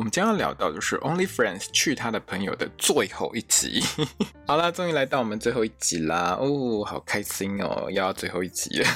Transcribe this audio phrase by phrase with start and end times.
[0.00, 3.84] 我们将要聊到的是 Only Friends 去他的朋友的最后一集。
[4.46, 6.38] 好啦，终于来到我们最后一集啦！
[6.40, 8.88] 哦，好开心哦，要到最后一集了。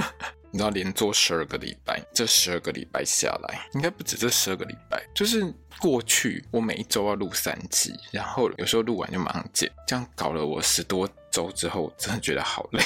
[0.50, 5.44] 你知道连做十二个礼拜，这十二个礼拜下来，应该不止这十二个礼拜，就是
[5.78, 12.82] 过去我每一周要录三集，然后有时候录完就马上剪，这样搞了我十多周之后，真的觉得好累。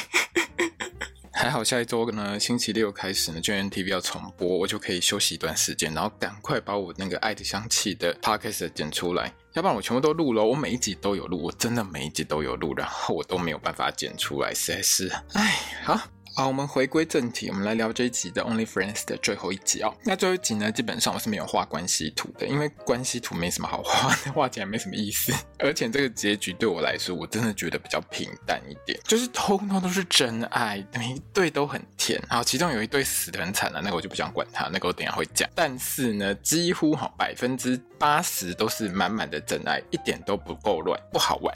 [1.41, 15.99] 还好下一周呢，星期六开始呢就 NTV 要重播，我就可以休息一段时间，然后赶快把我那个爱的香气的 podcast 剪出来，要不然我全部都录了，我每一集都有录，我真的每一集都有录，然后我都没有办法剪出来，实在是，哎，好。
[16.33, 19.93] 好，我们回归正题，我们来聊这一集的《Only Friends》的最后一集哦。
[20.05, 25.35] 那最后一集呢，基本上我是没有画关系图的，因为关系图没什么好画， 画起来没什么意思。
[25.59, 32.23] 而且这个结局对我来说，我真的觉得比较平淡一点，就是通通都是真爱，每一对都很甜。
[32.29, 35.51] 好，其中有一对死得很惨了，那个我就不想管他，那个我等下会讲。
[35.55, 41.55] 但是呢，几乎哈百分之八十都是满满的真爱，一点都不够乱，不好玩。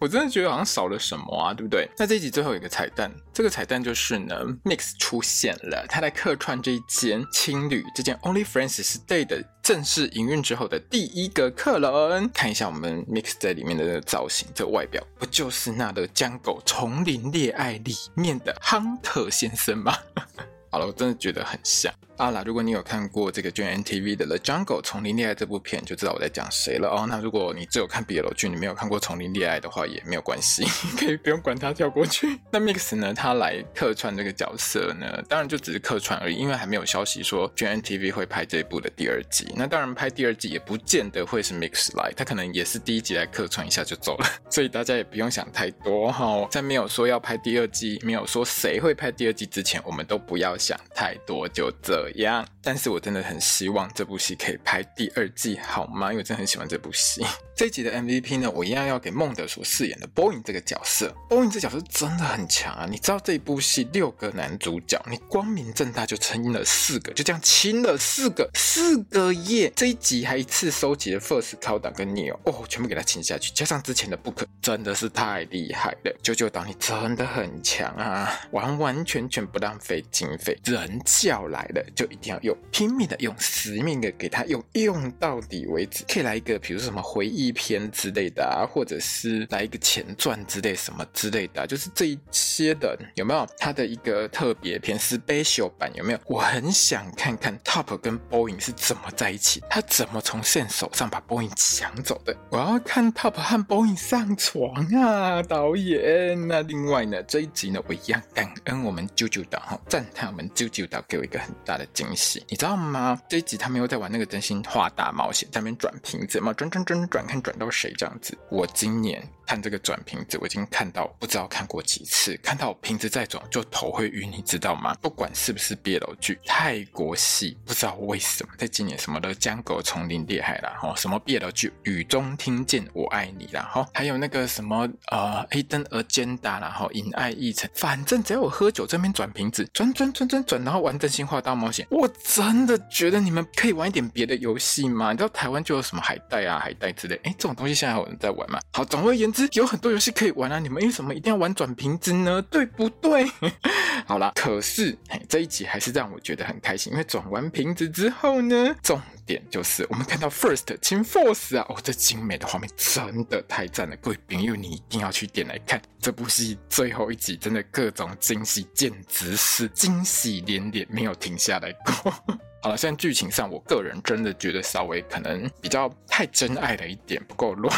[0.00, 1.86] 我真的觉得好像少了什么啊，对不对？
[1.98, 4.34] 那这一集最后一个彩蛋，这个彩蛋就是呢
[4.64, 12.30] ，Mix 出现了，他来客串这一间青旅，这间 Only Friends Stay 的正式营运之后的第一个客人。
[12.32, 19.94] 看一下我们 Mix 在里面的造型，这外表不就是那个《Jungle 丛林恋爱》里面的 Hunter 先生吗？
[20.72, 21.92] 好了，我真的觉得很像。
[22.20, 27.06] 好啦，如果你有看过这个 GMMTV 的《The Jungle 丛林恋爱》这部片，就知道我在讲谁了哦。
[27.08, 30.62] 那如果你只有看 BL 剧，你没有看过《丛林恋爱》的话，也没有关系，
[31.00, 32.38] 可以不用管它跳过去。
[32.50, 39.54] 那 Mix 呢，他来客串这个角色呢，当然就只是客串而已，因为还没有消息说 GMMTV 会拍这一部的第二季。
[39.56, 46.48] 那当然拍第二季也不见得会是 Mix 来，他可能也是第一集来客串一下就走了， 所以大家也不用想太多哈、哦。
[46.50, 52.46] 在没有说要拍第二季，没有说谁会拍第二季之前，我们都不要想太多，就这样。
[52.62, 56.08] 但是我真的很希望这部戏可以拍第二季，好吗？
[56.12, 57.24] 因为我真的很喜欢这部戏。
[57.56, 61.14] 这一集的 MVP 呢，我一样要给孟德所饰演的 Boeing 这个角色。
[61.28, 62.86] Boeing 这角色真的很强啊！
[62.88, 69.70] 你知道这一部戏六个男主角，你光明正大就亲了四个，就这样亲了四个，四个耶！
[69.76, 76.16] 这一集还一次收集了 First、c o d 跟 Neo 哦，全部给他亲下去，加上之前的 Book，真的是太厉害了。
[76.22, 82.49] 九九岛你真的很强啊，完完全全不浪费经费，人叫来了就一定要用。
[82.70, 86.04] 拼命的用，死命的给他用，用到底为止。
[86.08, 93.46] 可以来一个，比如说什么回忆篇之类的啊，或者是来一个前传之类什么之类的，就是这一些的有没有？
[93.58, 96.18] 他的一个特别篇 special 版有没有？
[96.26, 102.36] 我很想看看 Top 跟 Boeing 是怎么在一起，他怎么从线手上把 Boeing 抢走的？
[102.50, 106.48] 我要看 Top 和 Boeing 上床啊，导演。
[106.48, 112.39] 那另外呢，这一集呢，我一样感恩我们啾啾岛哈，赞叹我们啾啾岛给我一个很大的惊喜。
[112.48, 113.20] 你知道吗？
[113.28, 118.36] 这一集他们又在玩那个真心话大冒险，在那边转瓶子嘛，转转转转，看转到谁这样子。
[118.50, 119.26] 我今年。
[119.50, 124.94] 看这个转瓶子，我已经看到不知道看过几次，看到瓶子在转就头会晕，你知道吗？
[125.02, 145.10] 不管是不是 BL 剧，泰国戏不知道为什么在今年什么的江狗丛林厉害啦，哈，什么 BL 剧雨中听见我爱你啦，哈，还有那个什么呃黑灯而煎打然后引爱一层，反正只要我喝酒这边转瓶子，转转转转转，然后玩真心话大冒险，我真的觉得你们可以玩一点别的游戏吗？
[145.10, 148.60] 你知道台湾就有什么海带啊海带之类，哎，这种东西现在还有人在玩吗？
[148.72, 149.39] 好，总而言之。
[149.52, 152.40] 有很多游戏可以玩啊，你们为什么一定要玩转瓶子呢？
[152.50, 153.26] 对不对？
[154.06, 154.96] 好啦，可是
[155.28, 172.10] 这一集还是让我觉得很开心，因为转完瓶子之后呢，重点就是我们看到 First 亲 Force 啊，哦，这精美的画面真的太赞了，各位朋友你一定要去点来看这部戏最后一集，真的各种惊喜，简直是惊喜连连，没有停下来过。
[172.62, 177.74] 好了，现在剧情上，我个人真的觉得稍微可能比较太真爱了一点，不够乱。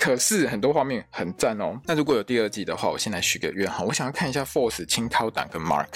[0.00, 1.78] 可是很多画面很赞哦。
[1.84, 5.86] 那如果有第二季的话，我先来许个愿哈，我想要看一下 Force 清涛党跟 Mark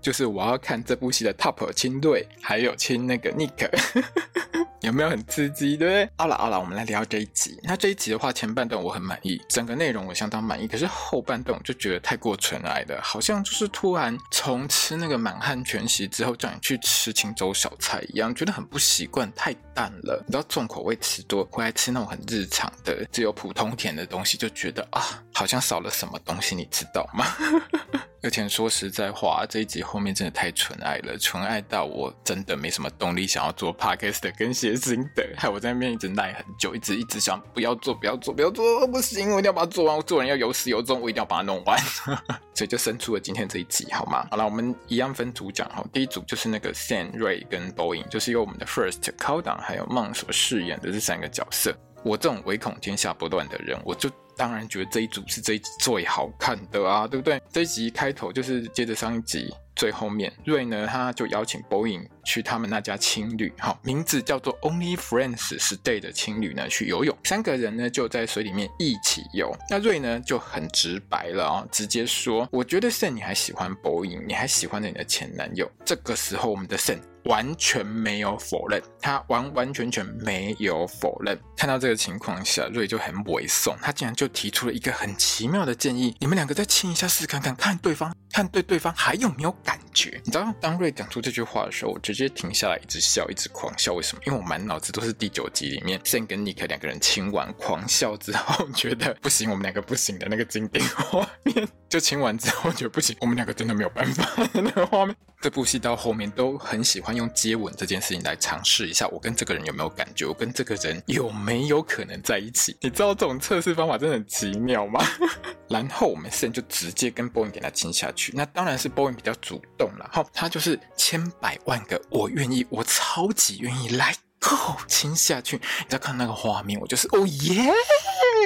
[0.00, 3.68] 就是我要看这部戏的 Top 亲队还有亲那个 Nick。
[4.80, 5.76] 有没有很刺激？
[5.76, 6.10] 对不对？
[6.16, 7.60] 好了好了，我们来聊这一集。
[7.62, 10.66] 那这一集的话，前半段我很满意，整个内容我相当满意。
[10.66, 20.24] 可是后半段我就觉得太过纯爱了，好像就是突然从吃那个满汉全席之后，叫你去吃清粥小菜一样，觉得很不习惯，太淡了。
[20.26, 27.26] 你知道重口味吃多，回来吃那种很日常的、只有普通甜的东西，就觉得啊，好像少了什么东西，你知道吗？
[28.22, 39.96] 而且说实在话，这一集后面真的太纯爱了，纯爱到我真的没什么动力想要做 podcast 跟写心得，害我在那边一直赖很久，一直一直想不要做，不要做，不要做，不行，我一定要把它做完。
[39.96, 41.78] 我做人要有始有终，我一定要把它弄完，
[42.54, 44.26] 所以就生出了今天这一集，好吗？
[44.30, 51.74] 好了，我们一样分组讲哈，第一组就是那个 Sam、Ray 跟 Boeing，就是由我们的 First、Cowdown 还有 Mom 所饰演的这三个角色。
[52.02, 54.10] 我这种唯恐天下不乱的人，我就。
[54.40, 57.38] 当然觉得这一组是这一集最好看的啊，对不对？
[57.52, 69.54] 这一集开头就是接着上一集最后面，瑞呢他就邀请 Boeing 去他们那家青旅，好，名字叫做 Only Friends Stay 的青旅呢去游泳，三个人呢就在水里面一起游。
[69.68, 81.38] 那瑞呢就很直白了啊、直接说：“我觉得 Sam 你还喜欢 Boeing，你还喜欢着你的前男友。”这个时候我们的 Sam 完全没有否认，他完完全全没有否认。
[81.56, 90.20] 看到这个情况下，瑞就很猥琐，他竟然就提出了一个很奇妙的建议：你们两个再亲一下试看看，看对方，看对对方还有没有感觉。
[90.24, 93.92] 你知道，当瑞讲出这句话的时候，我直接停下来，一直笑，一直狂笑。
[93.92, 94.22] 为什么？
[94.26, 101.68] 因为我满脑子都是第九集里面 s 跟 Nick 两个人亲完狂笑之后，觉得不行，我们两个不行的那个经典画面。
[101.88, 105.14] 就亲完之后觉得不行，我们两个真的没有办法那个画面。
[105.42, 112.76] 这部戏到后面都很喜欢 用接吻这件事情来尝试一下，我跟这个人有没有感觉，我跟这个人有没有可能在一起？
[112.80, 115.04] 你知道这种测试方法真的很奇妙吗？
[115.68, 124.14] 然后我们现在就直接跟 Boeing 给他亲下去，那当然是 Boeing 比较主动了，好，他就是千百万个我愿意，我超级愿意来。
[124.42, 125.56] 哦，亲下去！
[125.56, 127.72] 你再看那个画面，我就是哦耶，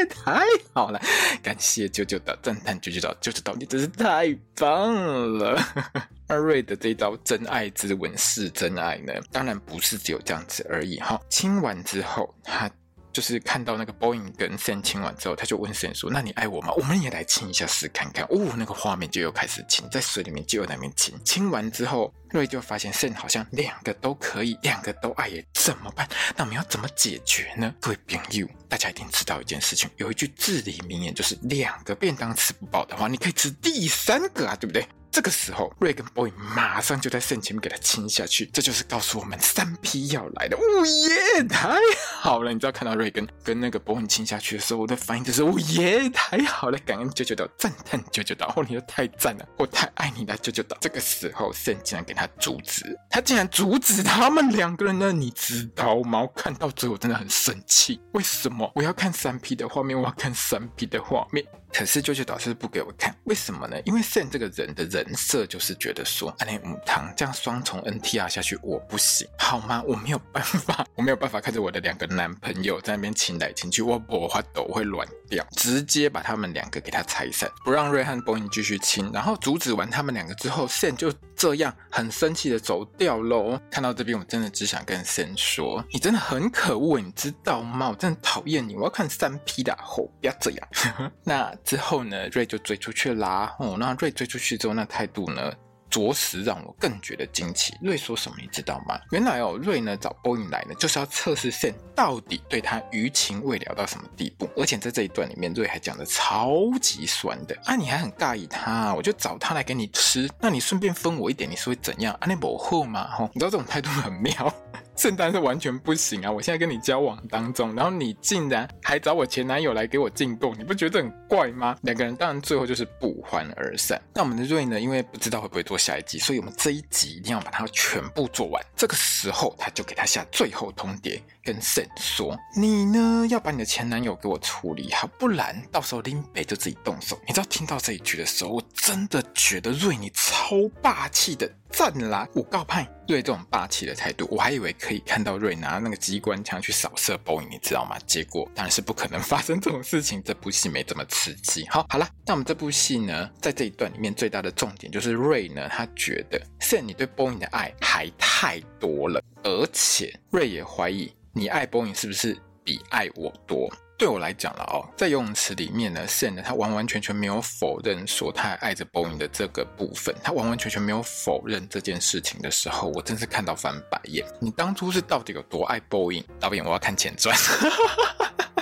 [0.08, 1.00] 太好了！
[1.43, 4.93] 感谢舅舅的，赞叹舅舅的舅舅的，你真是太棒
[5.38, 5.61] 了！
[6.29, 11.20] 阿瑞的这招真爱之吻是真爱呢，当然不是只有这样子而已哈。
[11.29, 12.70] 亲完之后，他。
[13.14, 16.72] 就是看到那个 Boeing 跟 Sam 亲完之后，他就问 Sam 说：“那你爱我吗？
[16.72, 21.14] 我们也来亲一下试看看。”哦，那个画面就又开始亲，在水里面就又在那边亲。
[21.25, 26.08] 亲完之后，瑞就发现 Sam 好像两个都可以，两个都爱耶，怎么办？
[26.37, 27.72] 那我们要怎么解决呢？
[27.81, 34.84] 各位朋友，大家一定知道一件事情，有一句至理名言，就是两个便当吃不饱的话，你可以吃第三个啊，对不对？
[35.14, 40.56] 这个时候，瑞跟 Boeing 马上就在圣前面给他亲下去，这就是告诉我们三 P 要来的。
[40.56, 41.78] 哦耶，太
[42.19, 42.52] 好了！
[42.52, 46.78] 你知道看到瑞跟跟那个 Boeing 亲下去的时候，我的反应就是哦耶，太好了！
[46.78, 50.76] 感恩九九岛，赞叹九九岛，哦，你又太赞了，我太爱你了，九九岛。
[50.81, 55.12] 这个时候圣竟然给他阻止，他竟然阻止他们两个人呢？
[55.12, 56.22] 你知道吗？
[56.22, 58.00] 我看到最后真的很生气。
[58.14, 59.96] 为什么我要看三 P 的画面？
[59.96, 61.46] 我要看三 P 的画面。
[61.75, 63.76] 可是九九岛是不给我看，为什么呢？
[63.85, 69.82] 因为 Sam 这个人的人设就是觉得说，阿莲母汤这样双重 NTR 下去我不行，好吗？
[69.85, 83.61] 我没有办法，我没有办法看着我的两个男朋友在那边亲来亲去，我我发抖会软掉，直接把他们两个给他拆散，不让瑞和 Boeing 继续亲，然后阻止完他们两个之后，Sam 就这样很生气的走掉喽。
[83.69, 87.88] 看到这边，我真的只想跟 Sam 说，你真的很可恶，你知道吗？
[87.88, 90.69] 我真的讨厌你，我要看三 P 的吼，不要这样。
[91.25, 91.53] 那。
[91.64, 93.55] 之后呢，瑞就追出去啦。
[93.58, 95.52] 哦，那瑞追出去之后，那态度呢，
[95.88, 97.75] 着实让我更觉得惊奇。
[97.81, 99.00] 瑞说什么，你知道吗？
[99.12, 104.49] 原来哦，瑞呢找 Boeing 来呢，就是要测试 Sam 到底对他余情未了到什么地步。
[104.56, 107.56] 而且在这一段里面，瑞还讲的超级酸的。
[107.64, 112.12] 啊，你还很尬意他，我就找他来给你吃，那你顺便分我一点，你是会怎样？
[112.21, 113.09] 啊，那不好嘛？
[113.11, 114.52] 吼，你知道这种态度很妙。
[114.97, 116.31] 圣诞是完全不行啊！
[116.31, 121.77] 我现在跟你交往当中，然后你竟然还找我前男友来给我进贡，你不觉得很怪吗？
[121.83, 124.01] 两个人当然最后就是不欢而散。
[124.15, 124.81] 那我们的瑞呢？
[124.81, 128.65] 因为不知道会不会做下一集，所以我们这一集一定要把它全部做完。
[128.77, 141.51] 这个时候，他就给他下最后通牒，跟 Sam 说：“你呢，要把你的前男友给我处理好，不然到时候林北就自己动手。”你知道听到这一句的时候，我真的觉得瑞你超霸气的。
[141.75, 142.28] 赞啦！
[142.33, 147.99] 我告派瑞这种霸气的态度，我还以为可以看到瑞拿那个机关枪去扫射 Boeing，你知道吗？
[148.07, 150.23] 结果当然是不可能发生这种事情。
[150.23, 151.66] 这部戏没这么刺激。
[151.69, 163.69] 好，好了，那我们这部戏呢，在这一段里面最大的重点就是瑞呢，他觉得 Sam 你对 Boeing 的爱还太多了，而且瑞也怀疑你爱 Boeing 是不是比爱我多。
[163.97, 174.27] 对我来讲了哦，在游泳池里面呢，Sam 呢，他完完全全没有否认说他爱着 Boeing 的这个部分，他完完全全没有否认这件事情的时候，我真是看到翻白眼。
[174.41, 176.25] 你当初是到底有多爱 Boeing？
[176.41, 177.37] 导演，我要看前传。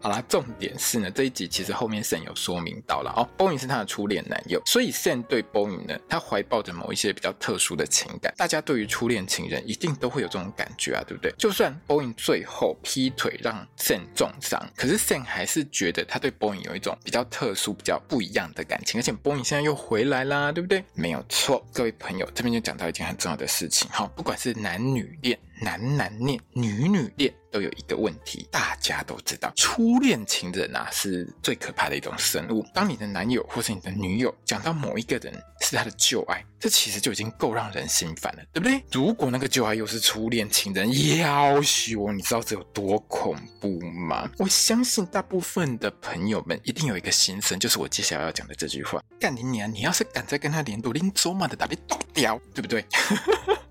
[0.00, 8.32] 好啦，重点是呢，这一集其实后面 Sam 有说明到了哦，Boeing 是他的初恋男友，所以 Sam 对 Boeing 呢，他怀抱着某一些比较特殊的情感。
[8.36, 11.34] 大家对于初恋情人一定都会有这种感觉啊，对不对？
[11.36, 20.84] 就算 Boeing 最后劈腿让 Sam 重伤，可是 Sam 还是觉得他对 Boeing 有一种比较特殊、比较不一样的感情，而且 Boeing 现在又回来啦，对不对？
[20.94, 25.36] 没有错，各位朋友，这边就讲到一件很重要的事情，哈，不管是男女恋。
[25.60, 32.64] 男男恋、女女恋都有一个问题，大家都知道，初恋情人啊是最可怕的一种生物。
[32.74, 38.82] 当你的男友或是你的女友讲到某一个人是他的旧爱，这其实就已经够让人心烦了，对不对？
[38.92, 44.28] 如果那个旧爱又是初恋情人，夭寿，你知道这有多恐怖吗？
[44.38, 49.72] 我相信大部分的朋友们一定有一个心声，就是我接下来要讲的这句话：干你娘！
[49.72, 52.84] 你要是敢再跟他联络，拎走嘛的打你剁掉，对不对？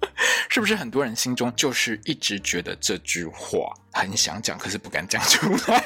[0.50, 5.84] 是不是很多人心中就是一直觉得这句话很想讲，可是不敢讲出来？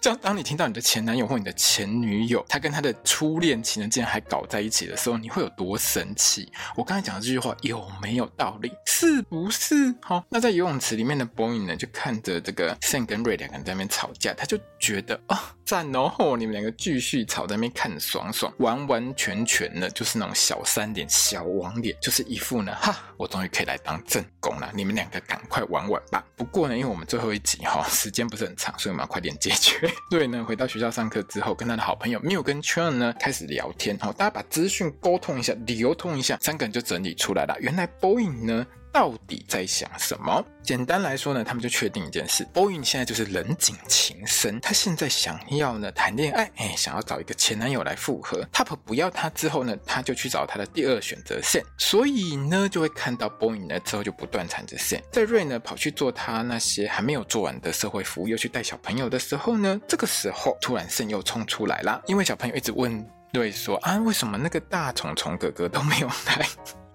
[0.00, 6.50] 这样，当你听到你的前男友或你的前女友，他跟他的初恋情人竟然还搞在一起的时候，你会有多生气？
[6.74, 8.72] 我刚才讲的这句话有没有道理？
[8.86, 9.94] 是不是？
[10.00, 26.26] 好，那在游泳池里面的 boy 呢，就看着这个 Sam 跟 Ray 两个人在那边吵架，他就觉得啊，赞哦，你们两个继续吵在那边看爽爽，完完全全的就是那种小三脸、小王脸，就是一副呢，哈，我终于可以来当正宫了，你们两个赶快玩玩吧。
[26.34, 29.88] 不过呢，因为我们最后一集哈，时间不是很长，所以我们要快点解决。
[30.10, 33.96] 对呢，回到学校上课之后，跟他的好朋友缪跟圈呢开始聊天。
[34.00, 37.56] 好，大家把资讯沟通一下，流通一下，三个人就整理出来了。
[37.60, 38.66] 原来 boy 呢。
[38.92, 40.44] 到底在想什么？
[40.62, 48.42] 简单来说呢，他们就确定一件事：，Boyn 现在就是人景情深，他现在想要呢谈恋爱，哎，想要找一个前男友来复合。
[48.52, 55.02] Top 不要他之后呢，他就去找他的第二选择线所以呢就会看到 Boyn 呢之后就不断缠着线。
[55.10, 66.46] 在 Ray 呢跑去做他那些还没有做完的社会服务，又去带小朋友的时候呢，这个时候突然 Sam 又冲出来啦，因为小朋友一直问瑞说啊，为什么那个大虫虫哥哥都没有来？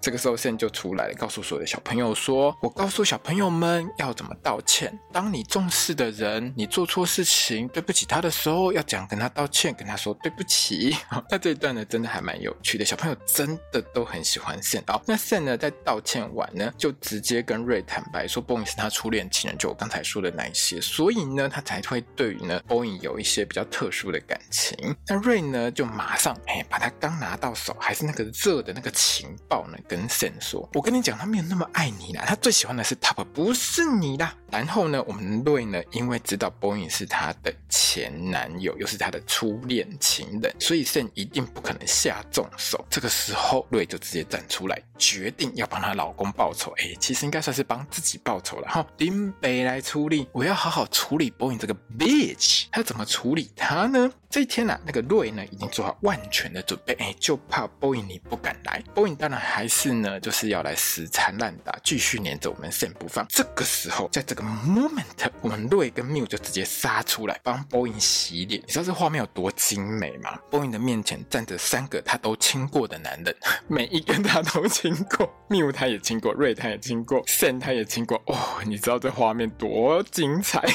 [0.05, 4.95] 这个时候圣就出来了，告诉所有的小朋友说：“我告诉小朋友们要怎么道歉。
[5.11, 10.95] 当你重视的人，你做错事情，对不起他的时候，要讲跟他道歉，跟他说对不起。
[11.27, 14.79] ”那这一段呢，真的还蛮有趣的，小朋友真的都很喜欢圣。
[14.85, 24.77] 哦，那圣呢，在道歉完呢，就直接跟 Ray 坦白说 Bong 是他初恋情人，就我刚才说的那一些，所以呢，他才会对于呢 Boeing 有一些比较特殊的感情。
[25.07, 42.85] 那 Ray 呢，就马上哎，把他刚拿到手还是那个热的那个情报呢，跟 Sam 说：“我跟你讲，他没有那么爱你啦，他最喜欢的是他爸不是你啦。”然后呢，我们瑞呢，因为知道 Boeing 是他的前男友，又是他的初恋情人，所以 Sam 一定不可能下重手。
[42.89, 46.73] 这个时候，瑞就直接站出来，决定要帮她老公报仇。
[46.77, 48.87] 哎，其实应该算是帮自己报仇了哈。
[48.97, 52.67] 林北来处理，我要好好处理 Boeing 这个 bitch。
[52.71, 54.09] 他怎么处理他呢？
[54.29, 58.81] 这一天呢、啊，那个瑞呢已经做好万全的准备，哎，就怕 Boeing 你不敢来。
[58.93, 63.25] Boeing 当然还是呢，就是要来死缠烂打，继续黏着我们 Sam 不放。
[63.29, 68.61] 这个时候，在这个 moment，我们瑞跟缪就直接杀出来帮 Boeing 洗脸。
[68.65, 73.35] 你知道这画面有多精美吗？Boeing 的面前站着三个他都亲过的男人，
[73.67, 78.21] 每一个他都亲过缪他也亲过，瑞他也亲过，Sam 他也亲过。
[78.27, 80.63] 哦，你知道这画面多精彩？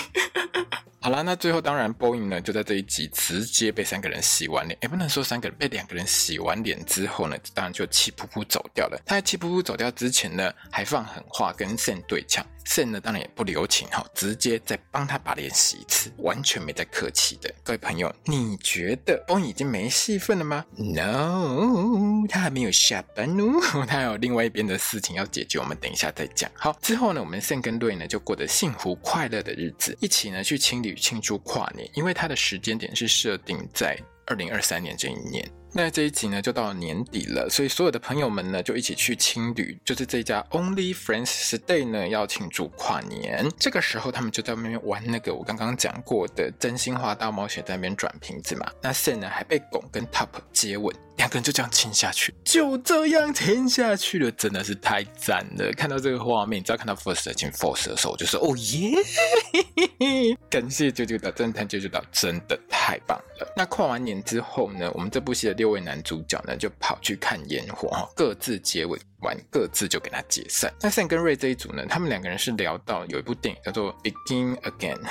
[1.02, 9.00] 好啦，那最后当然，Boeing 呢就在这一集直接被三个人洗完脸，也不能说三个人被两个人洗完脸之后呢，当然就气噗噗走掉了。
[9.06, 12.44] 他在气噗噗走掉之前呢，还放狠话跟 Sen 对呛。
[12.66, 17.52] ，Sen 呢，当然也不留情哈，直接再帮他把脸洗一次，完全没在客气的。
[17.64, 26.50] 各位朋友，你觉得欧已经没戏份了吗？No，他还没有下班哦， 他还有另外一边的事情要解决，我们等一下再讲。
[26.54, 35.50] 好，之后呢，我们 Sam 跟 Ray 呢就过得幸福快乐的日子，一起呢去青旅庆祝跨年，因为他的时间点是设定在二零二三年这一年。
[35.72, 43.48] 那这一集呢，就到年底了，所以所有的朋友们呢，就一起去青旅，就是这家 Only Friends Stay 呢，要庆祝跨年。
[43.58, 48.70] 这个时候，他们就在外面玩那个我刚刚讲过的真心话大冒险，在那边转瓶子嘛。
[48.82, 50.94] 那 Sam 呢，还被拱跟 Top 接吻。
[51.16, 55.70] 两个人就这样亲下去，就这样亲下去了，真的是太赞了！
[55.72, 60.34] 看到这个画面，你知道看到 First 亲 Force 的时候，我就说哦耶！
[60.48, 63.52] 感谢舅舅的侦探舅舅的，真的太棒了。
[63.54, 70.72] 那跨完年之后呢，我们这部戏的六位男主角呢，就跑去看烟火，各自结尾完，各自就给他解散。
[70.80, 74.96] 那 Sam 跟 Ray 这一组呢，他们两个人是聊到有一部电影叫做《Begin Again》，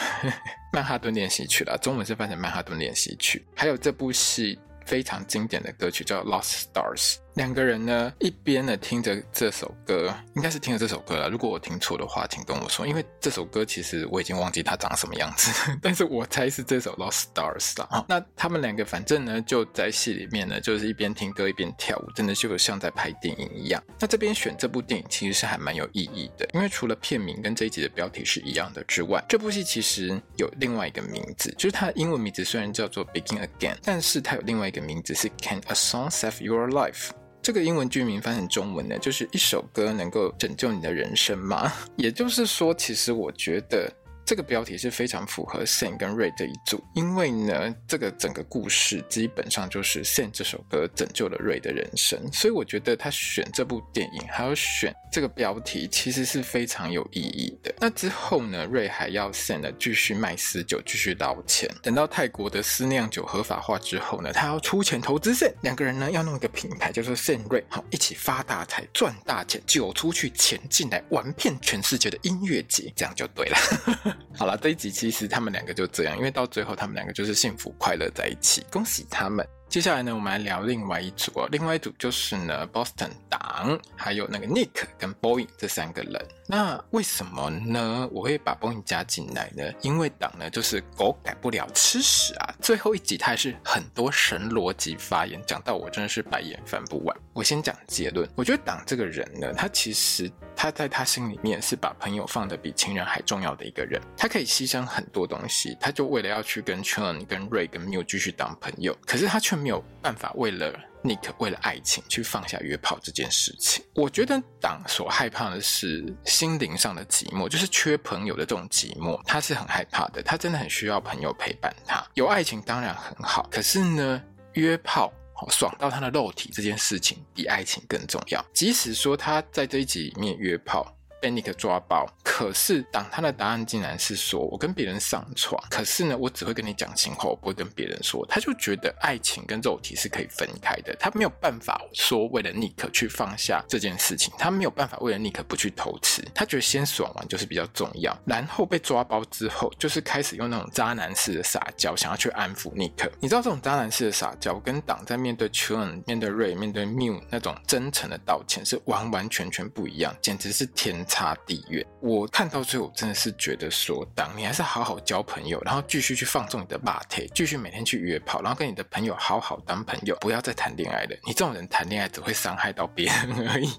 [0.73, 4.59] 曼哈顿练习曲啦，中文是翻成曼哈顿练习曲，还有这部戏。
[4.85, 7.13] 非常经典的歌曲叫《Lost Stars》。
[7.39, 11.29] 两个人呢，一边呢听着这首歌，应该是听着这首歌了。
[11.29, 15.49] 如果我听错的话，请跟我说，因为这首歌其实我已经忘记它长什么样子，
[15.81, 18.05] 但是我猜是这首《Lost Stars》了啊。
[18.09, 23.81] 那他们两个反正呢就在戏里面呢，就是一边听歌一边跳舞，真的就像在拍电影一样。
[23.97, 37.07] 那这边选这部电影其实是还蛮有意义的，因为除了片名跟这一集的标题是一样的之外，这部戏其实有另外一个名字，就是它的英文名字虽然叫做《Begin Again》，但是它有另外一个名字是《Can a Song Save Your Life》。
[37.41, 41.71] 这个英文剧名翻成中文呢，就是一首歌能够拯救你的人生吗？
[41.95, 43.91] 也就是说，其实我觉得。
[44.29, 57.73] 这个标题是非常符合 Sam 跟 Ray 这一组，因为呢，这个整个故事基本上就是 Sam 这首歌拯救了 Ray 的人生，所以我觉得他选这部电影还有选这个标题，其实是非常有意义的。
[57.79, 61.67] 那之后呢，Ray 还要 Sam 呢继续卖私酒，继续捞钱。
[61.81, 74.18] 等到泰国的私酿酒合法化之后呢，他要出钱投资 Sam，两个人呢要弄一个品牌，叫做 Sam Ray，好一起发大财，赚大钱，酒出去，钱进来，玩遍全世界的音乐节，这样就对了。
[74.35, 79.45] 好了，这一集其实他们两个就这样，因为到最后他们两个就是幸福快乐在一起，恭喜他们。
[79.69, 86.27] 接下来呢，我们来聊另外一组哦，另外一组就是呢，Boston 党还有那个 Nick 跟 Boeing 这三个人。
[86.47, 88.09] 那为什么呢？
[88.11, 89.63] 我会把 Boeing 加进来呢？
[89.81, 92.55] 因为党呢就是狗改不了吃屎啊！
[92.59, 97.15] 最后一集他还是很多神逻辑发言，讲到我真的是白眼翻不完。
[97.33, 110.73] 我先讲结论，我觉得党这个人呢，他其实他在他心里面是把朋友放的比亲人还重要的一个人，他可以牺牲很多东西，他就为了要去跟 Chun、跟 Ray、跟 Miu 继续当朋友，可是他却没有办法为了
[111.03, 113.83] Nick 为了爱情去放下约炮这件事情。
[113.95, 120.21] 我觉得党所害怕的是心灵上的寂寞，就是缺朋友的这种寂寞，他是很害怕的。
[120.23, 122.03] 他真的很需要朋友陪伴他。
[122.13, 124.23] 有爱情当然很好，可是呢，
[124.53, 125.13] 约炮
[125.49, 128.45] 爽到他的肉体这件事情比爱情更重要。
[128.53, 130.95] 即使说他在这一集里面约炮。
[131.21, 148.17] 被尼克抓包，可是当他的答案竟然是说：“我跟别人上床，可是呢，我只会跟你讲情话，我不会跟别人说。”他就觉得爱情跟肉体是可以分开的，他没有办法说为了尼克去放下这件事情，他没有办法为了尼克不去偷吃，他觉得先爽完就是比较重要。
[148.25, 153.11] 然后被抓包之后，就是开始用那种渣男式的撒娇，想要去安抚尼克。
[153.19, 161.05] 你知道这种渣男式的撒娇，跟党在面对 Chun、面对 Ray、面对 Mew 那种真诚的道歉是完完全全不一样，简直是天。
[161.09, 171.17] 差地远，我看到最后真的是觉得说，当你还是好好交朋友，然后继续去放纵你的霸体，继续每天去约炮，然后跟你的朋友好好当朋友，不要再谈恋爱了。
[171.25, 173.69] 你这种人谈恋爱只会伤害到别人而已。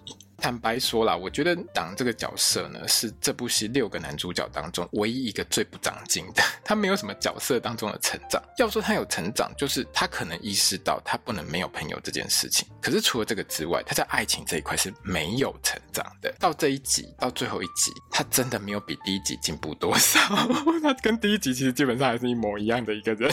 [0.40, 6.42] 坦白说啦，我觉得党这个角色呢，是这部戏六个男主角当中唯一一个最不长进的。
[6.64, 8.42] 他没有什么角色当中的成长。
[8.56, 12.66] 要说他有成长，就是他可能意识到他不能没有朋友这件事情。
[12.80, 16.34] 可是除了这个之外，他在爱情这一块是没有成长的。
[16.38, 20.18] 到这一集，到最后一集，他真的没有比第一集进步多少。
[20.82, 23.30] 他跟第一集其实基本上还是一模一样的一个人。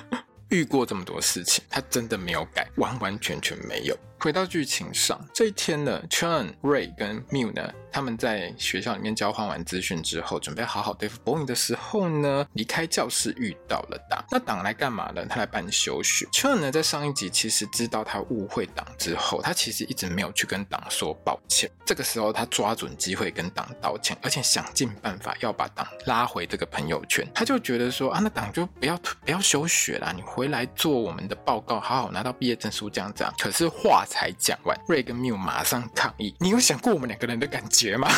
[0.50, 3.96] 遇过这么多事情，他真的没有改，完完全全没有。
[4.20, 14.22] 回到剧情上，这一天呢，Chun、Ray 跟 Miu 呢，他们在学校里面交换完资讯之后，准备好好对付 Boeing 的时候呢，离开教室遇到了党。
[14.30, 15.24] 那党来干嘛呢？
[15.24, 16.26] 他来办休学。
[16.26, 21.70] Chun 呢，在上一集其实知道他误会党之后，他其实一直没有去跟党说抱歉。
[21.86, 27.26] 这个时候，他抓准机会跟党道歉，而且想尽办法要把党拉回这个朋友圈。
[27.34, 33.32] 他就觉得说啊，那党就不要不要休学啦，你回来做我们的报告，好好拿到毕业证书，这样子啊。
[33.38, 34.04] 可是话。
[34.10, 38.08] 才讲完，，Ray 跟 Miu 马上抗议：“你有想过我们两个人的感觉吗？”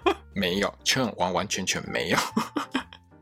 [0.32, 2.18] 没有，全完完全全没有。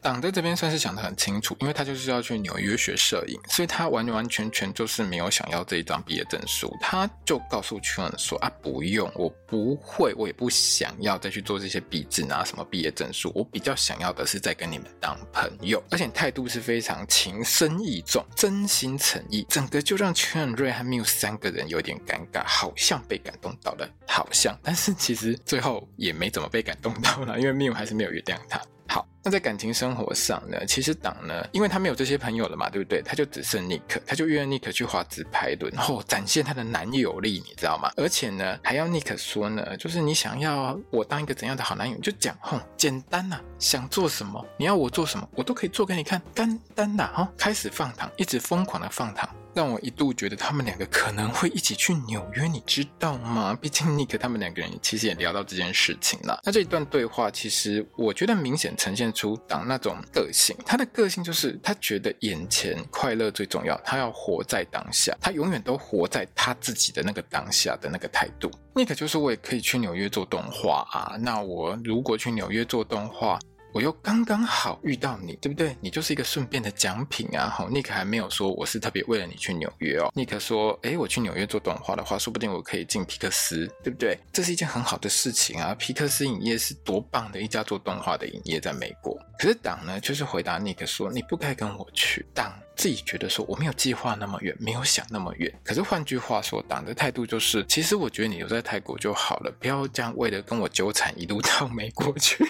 [0.05, 6.71] 党在这边算是想得很清楚，因为他就是要去纽约学摄影，所以他完完全全就是没有想要这一张毕业证书。
[6.79, 13.33] 他就告诉全说：“啊，不用，我不会，我也不想要再去做这些毕制拿什么毕业证书。
[13.35, 33.01] 我比较想要的是再跟你们当朋友，而且态度是非常情深意重、真心诚意，整个就让全瑞和缪三个人有点尴尬，好像被感动到了，好像，但是其实最后也没怎么被感动到了，因为缪还是没有原谅他。”好，那在感情生活上呢，其实党呢，因为他没有这些朋友了嘛，对不对？
[33.03, 37.91] 他就只剩尼克，他就约尼克去滑直排轮，然后展现他的男友力，你知道吗？
[37.97, 49.29] 而且呢，还要尼克说呢，就是你想要我当一个怎样的好男友，就讲吼，简单呐、啊，想做什么，你要我做什么，我都可以做给你看，简单呐，哈，开始放糖，一直疯狂的放糖。
[49.55, 53.57] 让我一度觉得他们两个可能会一起去纽约，你知道吗？
[53.61, 56.41] 毕竟尼克他们两个人其实也聊到这件事情了。
[56.45, 60.57] 那这一段对话，其实我觉得明显呈现出党那种个性。
[60.67, 68.51] 他的个性就是他觉得眼前快乐最重要，他要活在当下，他永远都活在他自己的那个当下的那个态度。
[68.75, 73.39] 尼克就是：“我也可以去纽约做动画啊，那我如果去纽约做动画。”
[73.75, 75.77] 我又刚刚好遇到你，对不对？
[75.81, 77.49] 你就是一个顺便的奖品啊！
[77.49, 80.13] 好，尼克还没有说我是特别为了你去纽约哦。
[80.15, 84.17] 尼克说：“诶，我去纽约做动画的话，说不定我可以进皮克斯，对不对？
[84.33, 85.75] 这是一件很好的事情啊！
[85.75, 89.19] 皮克斯影业是多棒的一家做动画的影业，在美国。
[89.41, 92.25] 可是党呢，就是回答尼克说：你不该跟我去。
[92.33, 95.53] 党自己觉得说我没有计划那么远，没有想那么远。
[95.65, 102.47] 可是换句话说，党的态度就是：其实我觉得你留在泰国就好了，不要这样为了跟我纠缠，一路到美国去。”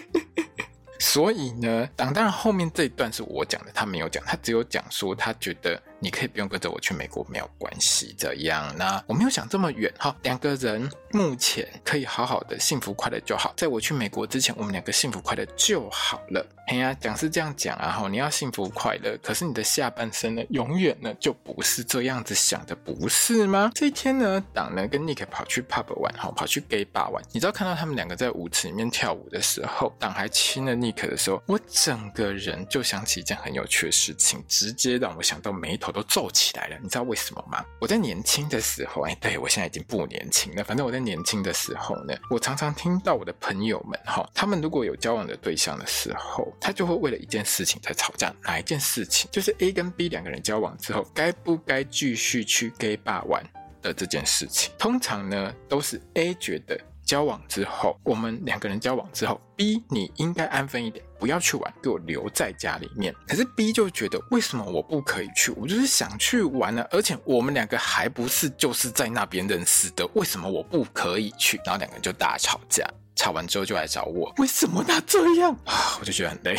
[0.98, 5.80] 所以呢，当当然后面这一段是我讲的，他没有讲，他只有讲说他觉得。
[6.04, 8.14] 你可以不用跟着我去美国，没有关系。
[8.18, 10.14] 这样，那我没有想这么远哈。
[10.22, 13.54] 两个人目前可以好好的幸福快乐就好。
[13.56, 16.46] 在我去美国之前，我们两个幸福快乐就好了。
[16.66, 23.70] 哎呀，讲是这样讲啊哈，你要幸福快乐，可是你的下半生呢，永远呢就不是这样子想的，不是吗？
[23.74, 27.22] 这一天呢，党呢跟 Nick 跑去 pub 玩哈，跑去 gay bar 玩。
[27.32, 35.93] 你知道看到他们两个在舞池里面跳舞的时候，党还亲了 Nick 的时候，我整个人就想起一件很有趣的事情，直接让我想到眉头。
[35.94, 37.64] 都皱起来了，你知道为什么吗？
[37.80, 40.64] 我在年轻的时候，哎，对，我现在已经不年轻了。
[40.64, 48.34] 反正我在年轻的时候呢，我常常听到我的朋友们哈，他们如果有交往的对象的时候，他就会为了一件事情在吵架。
[48.42, 49.30] 哪一件事情？
[49.30, 53.42] 就是 A 跟 B 两个人交往之后，该不该继续去 gay bar 玩
[53.80, 54.72] 的这件事情。
[54.76, 56.78] 通常呢，都是 A 觉得。
[57.04, 63.14] 交往之后，我们两个人交往之后，B 你应该安分一点，不要去玩，给我留在家里面。
[63.26, 65.50] 可是 B 就觉得，为什么我不可以去？
[65.52, 71.58] 我就是想去玩呢、而且我们两个还不是就是在那边认识的，为什么我不可以去？
[71.64, 75.96] 然后两个人就大吵架，吵完之后就来找我，为什么他这样啊？
[75.98, 76.54] 我就觉得很累。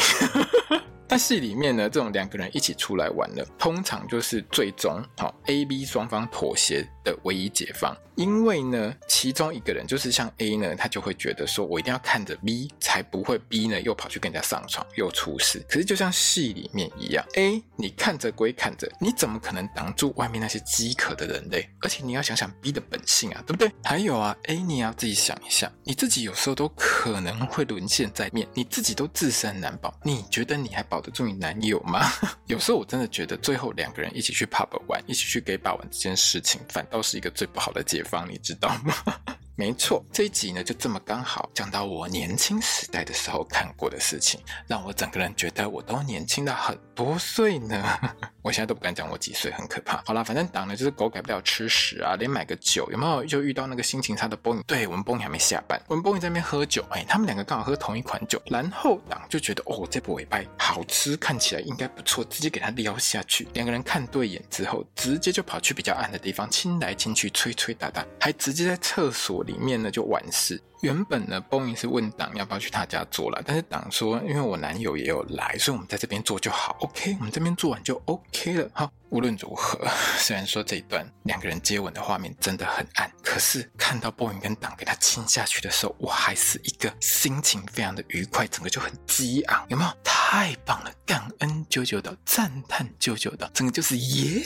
[1.07, 7.95] 但戏里面呢，这种两个人一起出来玩的，通常就是最终好 A、B 双方妥协的唯一解方。
[8.15, 15.63] 因为呢，其中一个人就是像 A 呢，他就会觉得说，我一定要看着 B，才不会 B 呢又跑去跟人家上床又出事。
[15.69, 21.69] 可是就像戏里面一样，A 你看着归看着，你怎么可能挡住外面那些饥渴的人类？
[21.81, 23.71] 而且你要想想 B 的本性啊，对不对？
[23.83, 32.09] 还有啊，A 你要自己想一下，你自己有时候都可能会沦陷在面，你自己都自身难保，你觉得你还保得住你男友吗？
[32.47, 38.93] 有时候我真的觉得，最后两个人一起去 pub 玩，一起去 gay 吧玩这件事情，反倒是一个最不好的解方，你知道吗？
[39.57, 44.37] 没错，这一集呢就这么刚好讲到我年轻时代的时候看过的事情，
[44.67, 47.81] 让我整个人觉得我都年轻了很多岁呢。
[48.43, 50.03] 我现在都不敢讲我几岁，很可怕。
[50.05, 54.61] 好啦，反正党呢就是狗改不了吃屎啊，连买个酒有没有就遇到那个心情差的 Boeing？
[54.63, 63.47] 对，我们 Boeing 还没下班，我们 Boeing 在那边喝酒，哎，他们两个刚好喝同一款酒，然后党就觉得哦这波尾拜好吃，看起来应该不错，直接给他撩下去。
[63.53, 69.44] 两个人看对眼之后，直接就跑去比较暗的地方亲来亲去，吹吹打打，还直接在厕所。
[69.45, 70.61] 里面呢就完事。
[70.81, 76.75] 原本呢，Boeing 是问党要不要去他家做了，但是党说，因为我男友也有来，所以我们在这边做就好。
[76.81, 78.69] OK，我们这边做完就 OK 了。
[78.73, 79.79] 好，无论如何，
[80.19, 89.89] 虽然说这一段两个人接吻的画面真的很暗，可是看到 Boeing 跟党给他亲下去的时候，我还是一个心情非常的愉快，整个就很激昂，有没有？
[90.03, 94.43] 太棒了，感恩九九岛，赞叹九九岛，整个就是耶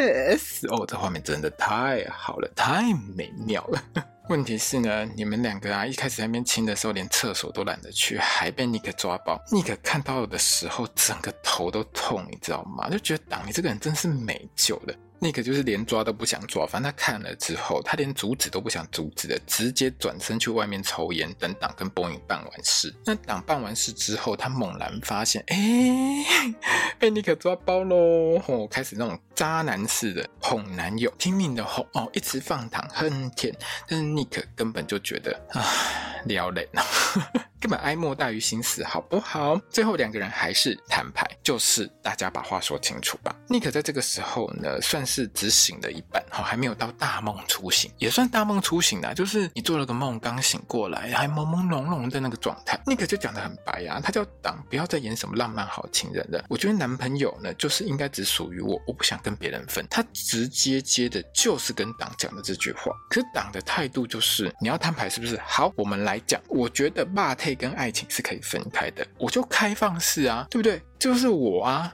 [0.00, 3.82] yes 哦，这画面真的太好了，太美妙了。
[4.28, 9.36] 问题是呢，你们两个啊，一开始在那边亲的时候，连厕所都懒得去，还被尼克抓包。
[9.50, 12.88] 尼克看到的时候，整个头都痛，你知道吗？
[12.88, 14.94] 就觉得党，你这个人真是没救了。
[15.22, 22.94] 尼克就是连抓都不想抓，反正他看了之后，他连阻止都不想阻止的，直接转身去外面抽烟，等党跟 boy 办完事。
[23.04, 26.54] 那党办完事之后，他猛然发现，哎、欸，
[26.98, 28.40] 被尼克抓包喽！
[28.46, 33.54] 哦，开始那种渣男式的哄男友，拼命的哄哦，一直放糖，很甜。
[33.86, 35.62] 但是尼克根本就觉得啊，
[36.24, 36.82] 撩人啊。
[37.60, 39.60] 根本哀莫大于心死，好不好？
[39.68, 43.36] 最后两个人还是摊牌，就是大家把话说清楚吧。
[43.48, 49.12] 尼克在这个时候呢，算是只醒了一半，好，还没有到大梦初醒，也算大梦初醒啦。
[49.12, 52.80] 就是你做了个梦，刚醒过来，还朦朦胧胧的那个状态。
[52.86, 56.44] 那个就讲得很白呀、啊，他叫党不要再演什么浪漫好情人了。
[56.48, 59.84] 我觉得男朋友呢，就是应该只属于我，我不想跟别人分。
[59.90, 62.92] 他直接接的就是跟党讲的这句话。
[63.10, 65.36] 可是党的态度就是，你要摊牌是不是？
[65.44, 66.40] 好，我们来讲。
[66.48, 70.80] 我觉得霸退跟爱情是可以分开的，我就开放式啊，对不对？
[70.98, 71.92] 就是我啊，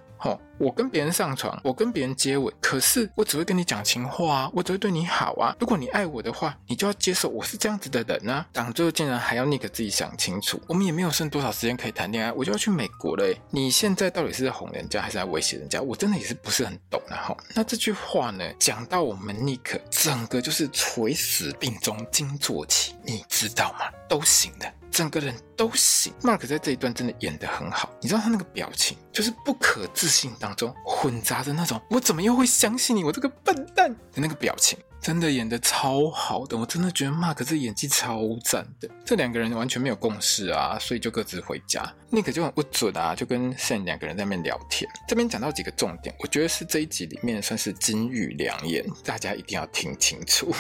[0.59, 5.55] 我跟别人上床，我跟别人接吻，可是我只会跟你讲情话啊，我只会对你好啊。
[5.61, 8.47] 如果你爱我的话，你就要接受我是这样子的人啊。
[8.53, 13.25] 党最后竟然还要尼克自己想清楚，我们也没有剩多少时间可以谈恋爱，我就要去美国了。
[13.51, 15.81] 你现在到底是在哄人家还是在威胁人家？
[15.81, 17.17] 我真的也是不是很懂啊。
[17.17, 23.91] 哈，那这句话呢，讲到我们尼克整个就是垂死病中惊坐起，你知道吗？
[24.09, 24.73] 都行了。
[24.97, 27.93] 整个人都醒，Mark 在这一段真的演得很好。
[28.01, 36.57] 你知道他那个表情，就是不可置信当中混杂着那种“我怎么又会相信你，我这个笨蛋”的那个表情，真的演得超好的。
[36.57, 38.89] 我真的觉得 Mark 这演技超赞的。
[39.05, 41.85] 这两个人完全没有共识啊，所以就各自回家。
[42.11, 44.91] Nick 就很不准啊，就跟 Sam 两个人在那边聊天。
[45.07, 50.55] 这边讲到几个重点，我觉得是这一集里面算是金玉良言，大家一定要听清楚。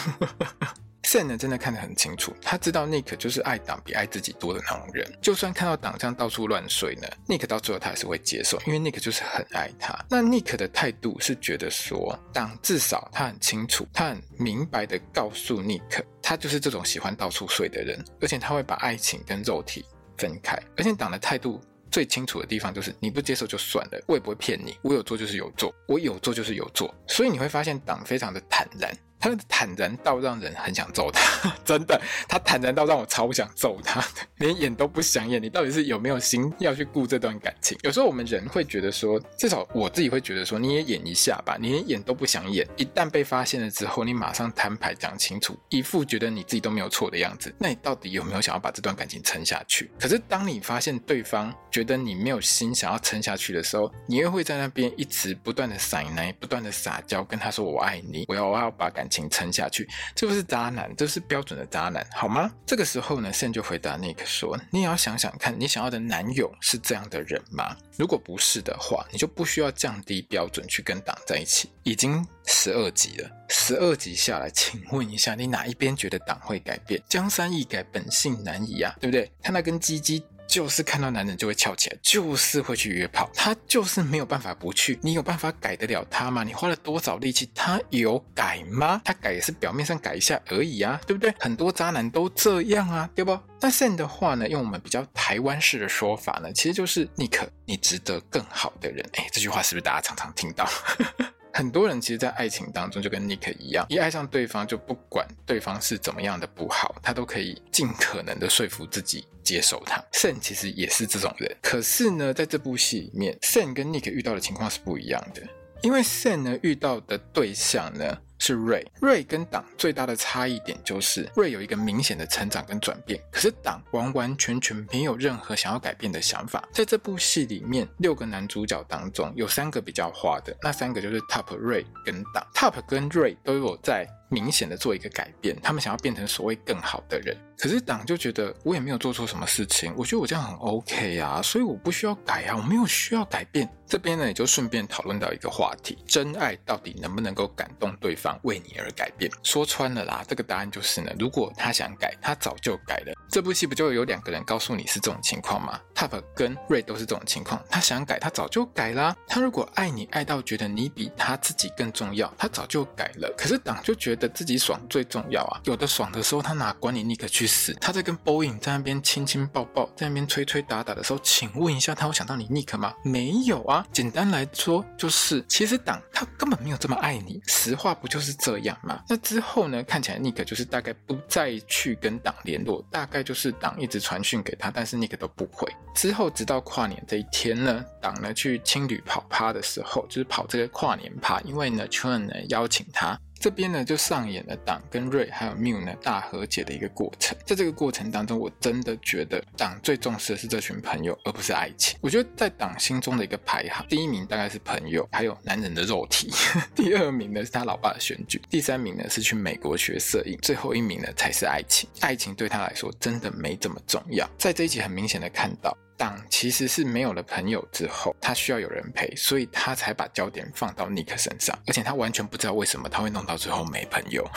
[1.06, 5.08] Sam 呢，真的看得很清楚，他知道 Nick 就是爱党比爱自己多的那种人。
[5.22, 9.96] 就算看到党这样到处乱睡呢，Nick 到最后他还是会接受，因为 Nick 就是很爱他。
[10.10, 19.84] 那 Nick 的态度是觉得说，党至少他很清楚，他很明白的告诉 Nick，他就是这种喜欢到处睡的人，而且他会把爱情跟肉体
[20.18, 20.60] 分开。
[20.76, 26.92] 而且党的态度最清楚的地方就是，你不接受就算了，我也不会骗你，我有做就是有做，我有做就是有做。
[27.06, 28.92] 所以你会发现党非常的坦然。
[29.18, 34.04] 他坦然到让人很想揍他， 真的，他坦然到让我超想揍他，
[34.38, 35.42] 连演都不想演。
[35.42, 37.76] 你到底是有没有心要去顾这段感情？
[37.82, 42.66] 有时候我们人会觉得说，至少我自己会觉得说，你也演一下吧，你连演都不想演。
[42.76, 49.90] 一旦被发现了之后，你马上摊牌讲清楚，一副觉得你自己都没有错的样子，那你到底有没有想要把这段感情撑下去？
[49.98, 59.16] 可是当你发现对方觉得你没有心想要撑下去的时候，你又会在那边一直不断的撒奶，不断的撒娇，跟他说我爱你，我要我要把感情。
[59.16, 62.52] 请撑下去，这不是渣男，这是标准的渣男，好吗？
[62.66, 67.74] 这个时候呢，Sam 就回答 Nick 说：“你也要想想看，你想要的男友是这样的人吗？
[67.96, 71.70] 如果不是的话，你就不需要降低标准去跟党在一起。
[71.82, 77.02] 已经十二集了，十二集下来，请问一下，你哪一边觉得党会改变？
[77.08, 79.32] 江山易改，本性难移啊，对不对？
[79.42, 84.98] 他那根鸡鸡。”就是看到男人就会翘起来，就是会去约炮，他就是没有办法不去。
[85.02, 86.44] 你有办法改得了他吗？
[86.44, 89.00] 你花了多少力气，他有改吗？
[89.04, 91.34] 他改也是表面上改一下而已啊，对不对？
[91.38, 93.38] 很多渣男都这样啊，对不？
[93.60, 99.04] 那 Sam 的话呢，用我们比较台湾式的说法呢，其实就是 Nick，你值得更好的人。
[99.14, 100.68] 哎，这句话是不是大家常常听到？
[101.56, 109.98] 很多人其实，在爱情当中就跟 Nick 一样，一爱上对方，就不管对方是怎么样的不好，他都可以尽可能的说服自己接受他。
[110.12, 115.40] Sam 其实也是这种人，可是呢，在这部戏里面，Sam 跟 Nick 遇到的情况是不一样的，
[115.80, 118.18] 因为 Sam 呢遇到的对象呢。
[118.38, 126.62] 是瑞，瑞跟党最大的差异点就是瑞有一个明显的成长跟转变，可是党完完全全没有任何想要改变的想法。
[126.72, 132.46] 在这部戏里面，六个男主角当中有三个比较花的，那三个就是 Top、瑞跟党。
[132.54, 137.36] Top 跟瑞都有在明显的做一个改变，他们想要变成所谓更好的人。
[137.58, 143.66] 可是党就觉得我也没有做错什么事情，我觉得我这样很 OK 啊，所以我不需要改啊，我没有需要改变。
[143.88, 149.30] 这边呢，也就顺便讨论到一个话题：真爱到底能不能够感动对方，为你而改变？
[149.42, 153.14] 说穿了啦，这个答案就是呢，如果他想改，他早就改了。
[153.30, 159.16] 这部戏不就有两个人告诉你是这种情况吗？Top 跟 Ray 都是这种情况，他想改，他早就改啦。
[159.26, 163.32] 他如果爱你爱到觉得你比他自己更重要，他早就改了。
[163.38, 167.74] 可是党就觉得自己爽最重要啊，有的爽的时候，他哪管你尼克去死？
[167.80, 172.94] 他在跟 Boeing 在那边亲亲抱抱，在那边吹吹打打的时候，请问一下，他会想到你尼克吗？
[173.02, 173.84] 没有啊。
[173.92, 179.02] 简单来说，就是其实党他根本没有这么爱你，实话不就是这样吗？
[179.08, 185.70] 那之后呢，看起来尼克就是大概不再去跟党联络，大概就是党一直传讯给他，但是尼克都不回。
[185.94, 193.18] 之后直到跨年这一天呢，党呢去青旅跑趴的时候，就是跑这个跨年趴，因为呢 c h n 呢邀请他。
[193.38, 197.36] 这边呢就上演了党跟瑞还有缪呢大和解的一个过程。
[197.44, 201.98] 在这个过程当中，我真的觉得党最重视的是这群朋友，而不是爱情。
[202.00, 206.28] 我觉得在党心中的一个排行，第一名大概是朋友，还有男人的肉体；
[206.74, 211.88] 第二名呢是他老爸的选举；第三名呢是去美国学摄影；最后一名呢才是爱情。
[212.00, 214.28] 爱情对他来说真的没这么重要。
[214.38, 215.76] 在这一集很明显的看到。
[215.96, 224.28] 党其实是没有了朋友之后，他需要有人陪，所以他才把焦点放到尼克身上，而且他完全不知道为什么他会弄到最后没朋友。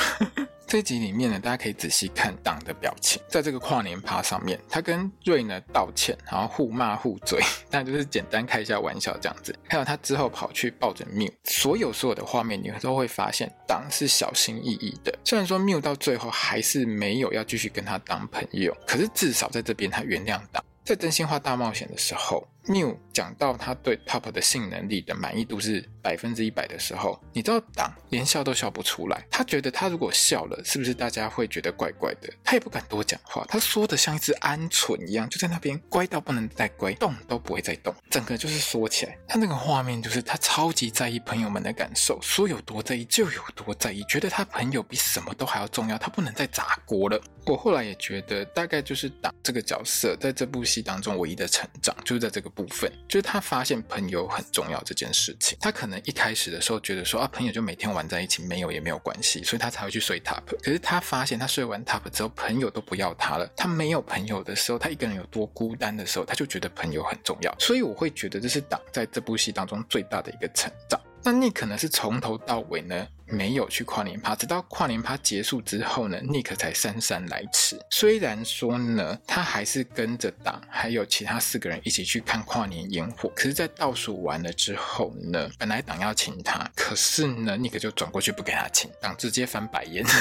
[0.65, 7.41] 这集里面呢，大家可以仔细看党的表情，在这个跨年趴上面，他跟瑞呢道歉，然后互骂互嘴，
[7.72, 9.58] 但就是简单开一下玩笑这样子。
[9.67, 15.12] 还有他之后跑去抱着缪，所有所有的画面，你都会发现党是小心翼翼的。
[15.26, 20.63] 虽然说缪到最后还是没有要继续跟他当朋友，可是至少在这边他原谅党。
[20.89, 29.25] 在真心话大冒险的时候，缪讲到他对 Top 的性能力的满意度是百分之一百的时候，你知道党连笑都笑不出来。
[29.29, 32.32] 他觉得他如果笑了，是不是大家会觉得怪怪的？
[32.43, 39.17] 他也不敢多讲话，他说的像一只鹌鹑一样，就在那边乖到不能再乖，动都不会再动，整个就是缩起来。
[39.27, 47.19] 他那个画面就是他超级在意朋友们的感受，说有多在意就有多在意，觉得他朋友比什么都还要重要，他不能再砸锅了。
[47.45, 55.58] 我后来也觉得，大概就是党这个角色在这部戏当中唯一的成长，就是在这个部分，就是他发现朋友很重要这件事情。
[55.62, 60.43] 他可能一开始的时候觉得说啊，朋友就每天玩在一起，没有也没有关系，所以他才会去睡 Top。
[60.62, 63.50] 可是他发现他睡完 Top 之后，朋友都不要他了。
[63.56, 67.56] 他没有朋友的时候，他一个人有多孤单的时候，他就觉得朋友很重要。
[67.58, 71.00] 所以我会觉得这是党在这部戏当中最大的一个成长。
[71.23, 77.79] 那尼克呢是从头到尾呢没有去跨年趴，直到跨年趴结束之后呢，尼克才姗姗来迟。
[77.91, 90.03] 虽然说呢，他还是跟着党还有其他四个人一起去看跨年烟火，可是，在倒数完了之后呢，本来党要请他，可是呢，尼克就转过去不给他请，党直接翻白眼。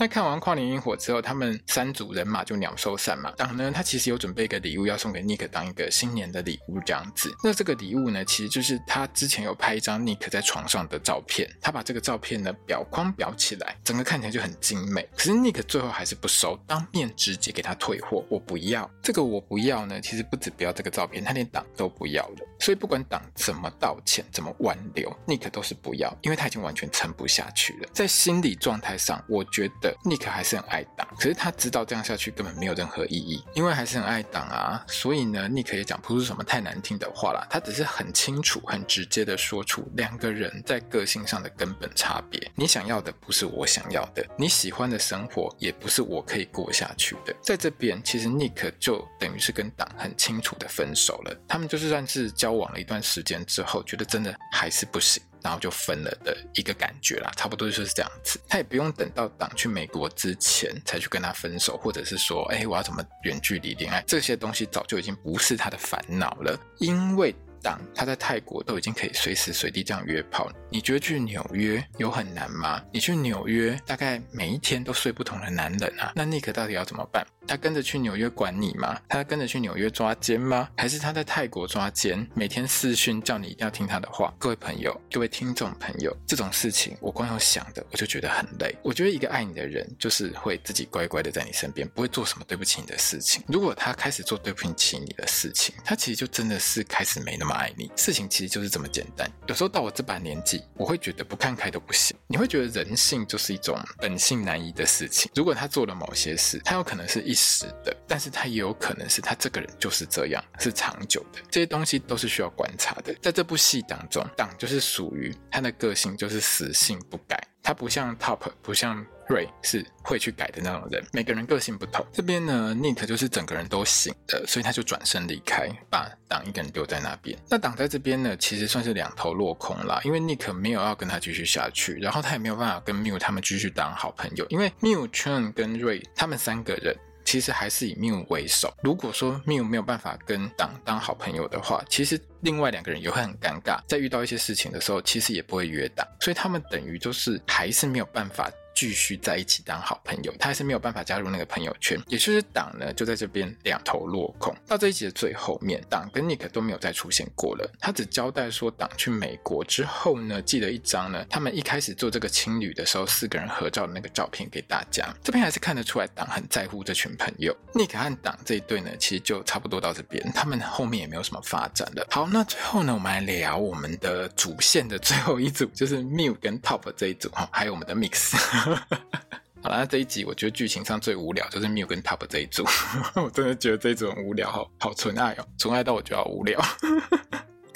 [0.00, 3.30] 那看完跨年烟火之后，他们三组人马就鸟兽散嘛。
[3.36, 7.30] 党呢，他其实有准备一个礼物要送给尼克当一个新年的礼物这样子。
[7.44, 15.06] 那这个礼物呢，其实就是他之前有拍一张尼克在床上的照片，他把这个照片呢裱框裱起来，整个看起来就很精美。
[15.14, 18.90] 可是尼克最后还是不收，当面直接给他退货，我不要。
[19.02, 22.48] 这个我不要呢，其实不止不要这个照片，他连党都不要了。
[22.58, 27.88] 所以不管党怎么道歉，怎么挽留，尼克都是不要，因为他已经完全撑不下去了。
[27.92, 29.89] 在心理状态上，我觉得。
[30.04, 34.84] 尼克还是很爱党，可是他知道这样下去根本没有任何意义，因为还是很爱党啊。
[34.86, 42.50] 所以呢，尼克也讲不出什么太难听的话啦，他只是很清楚、很直接的说出两个人在个性上的根本差别。
[42.54, 47.34] 你想要的不是我想要的，你喜欢的生活也不是我可以过下去的。
[47.42, 51.36] 在这边，其实尼克就等于是跟党很清楚的分手了。
[51.48, 55.22] 他们就是算是交往了一段时间之后，觉得真的还是不行。
[55.42, 58.40] 然后就分了的一个感觉啦，差不多就是这样子。
[58.48, 64.02] 他也不用等到党去美国之前才去跟他分手，或者是说，哎，我要怎么远距离恋爱？
[64.06, 67.34] 这些东西早就已经不是他的烦恼了，因为。
[67.62, 72.82] 党他在泰国都已经可以随时随地这样约炮，你觉得去纽约有很难吗？
[72.90, 77.22] 你去纽约大概每一天都睡不同的男人啊，那尼克到底要怎么办？
[77.50, 78.96] 他跟着去纽约管你吗？
[79.08, 80.68] 他跟着去纽约抓奸吗？
[80.76, 84.32] 还是他在泰国抓奸，每天视讯叫你一定要听他的话？
[84.38, 88.72] 各位朋友，各位听众朋友，这种事情我光有想的我就觉得很累。
[88.84, 93.42] 我觉得一个爱你的人就是会自己乖乖的在你身边，不会做什么对不起你的事情。
[93.48, 97.52] 如果他开始做对不起你的事情，他其实就真的是开始没那么。
[97.52, 99.28] 爱你，事情其实就是这么简单。
[99.48, 102.16] 有时候到我这把年纪，我会觉得不看开都不行。
[102.28, 105.28] 你会觉得人性就是一种本性难移的事情。
[105.34, 111.40] 如果他做了某些事，他有可能是一时的，但是他也有可能是他这个人就是这样，是长久的。
[111.50, 113.14] 这些东西都是需要观察的。
[113.22, 119.04] 在这部戏当中，党就是属于他的个性就是死性不改，他不像 Top，不像。
[119.30, 122.04] 瑞是会去改的那种人，每个人个性不同。
[122.12, 127.38] 这边呢，，Nick 就是整个人都醒了，所以他就转身离开，把党一个人丢在那边。
[127.48, 136.92] 那党在这边呢，其实算是两头落空啦，因为 Nick 没有要跟他继续下去，然后他也没有办法跟缪他们继续当好朋友，因为缪、Chun 跟瑞他们三个人
[137.30, 138.74] 其实还是以缪为首。
[138.82, 148.50] 如果说缪没有办法跟党当好朋友的话，其实另外两个人也会很尴尬，在遇到一些事情的时候，其实也不会约党，所以他们等于就是还是没有办法。
[148.80, 154.56] 继续在一起当好朋友，他还是没有办法加入那个朋友圈，也就是党呢就在这边两头落空。
[154.66, 157.70] 到这一集的最后面，党跟 nik 都没有再出现过了。
[157.78, 165.06] 他只交代说，党去美国之后呢，寄了一张呢他们一开始做这个青旅的时候四个人合照的那个照片给大家。
[165.22, 167.54] 这边还是看得出来，党很在乎这群朋友。
[167.74, 172.06] nik 和党这一对呢，其实就差不多到这边，他们后面也没有什么发展了。
[172.10, 178.30] 好，那最后呢，我们来聊我们的主线的最后一组，就是 Mew 跟 Top 这一组哈，还有我们的 Mix。
[179.62, 182.64] 好了，这一集我觉得剧情上最无聊就是 Miu 跟 Top 这一组，
[183.22, 186.58] 我真的觉得这一组很无聊，好好纯爱哦，纯爱到我觉得好无聊。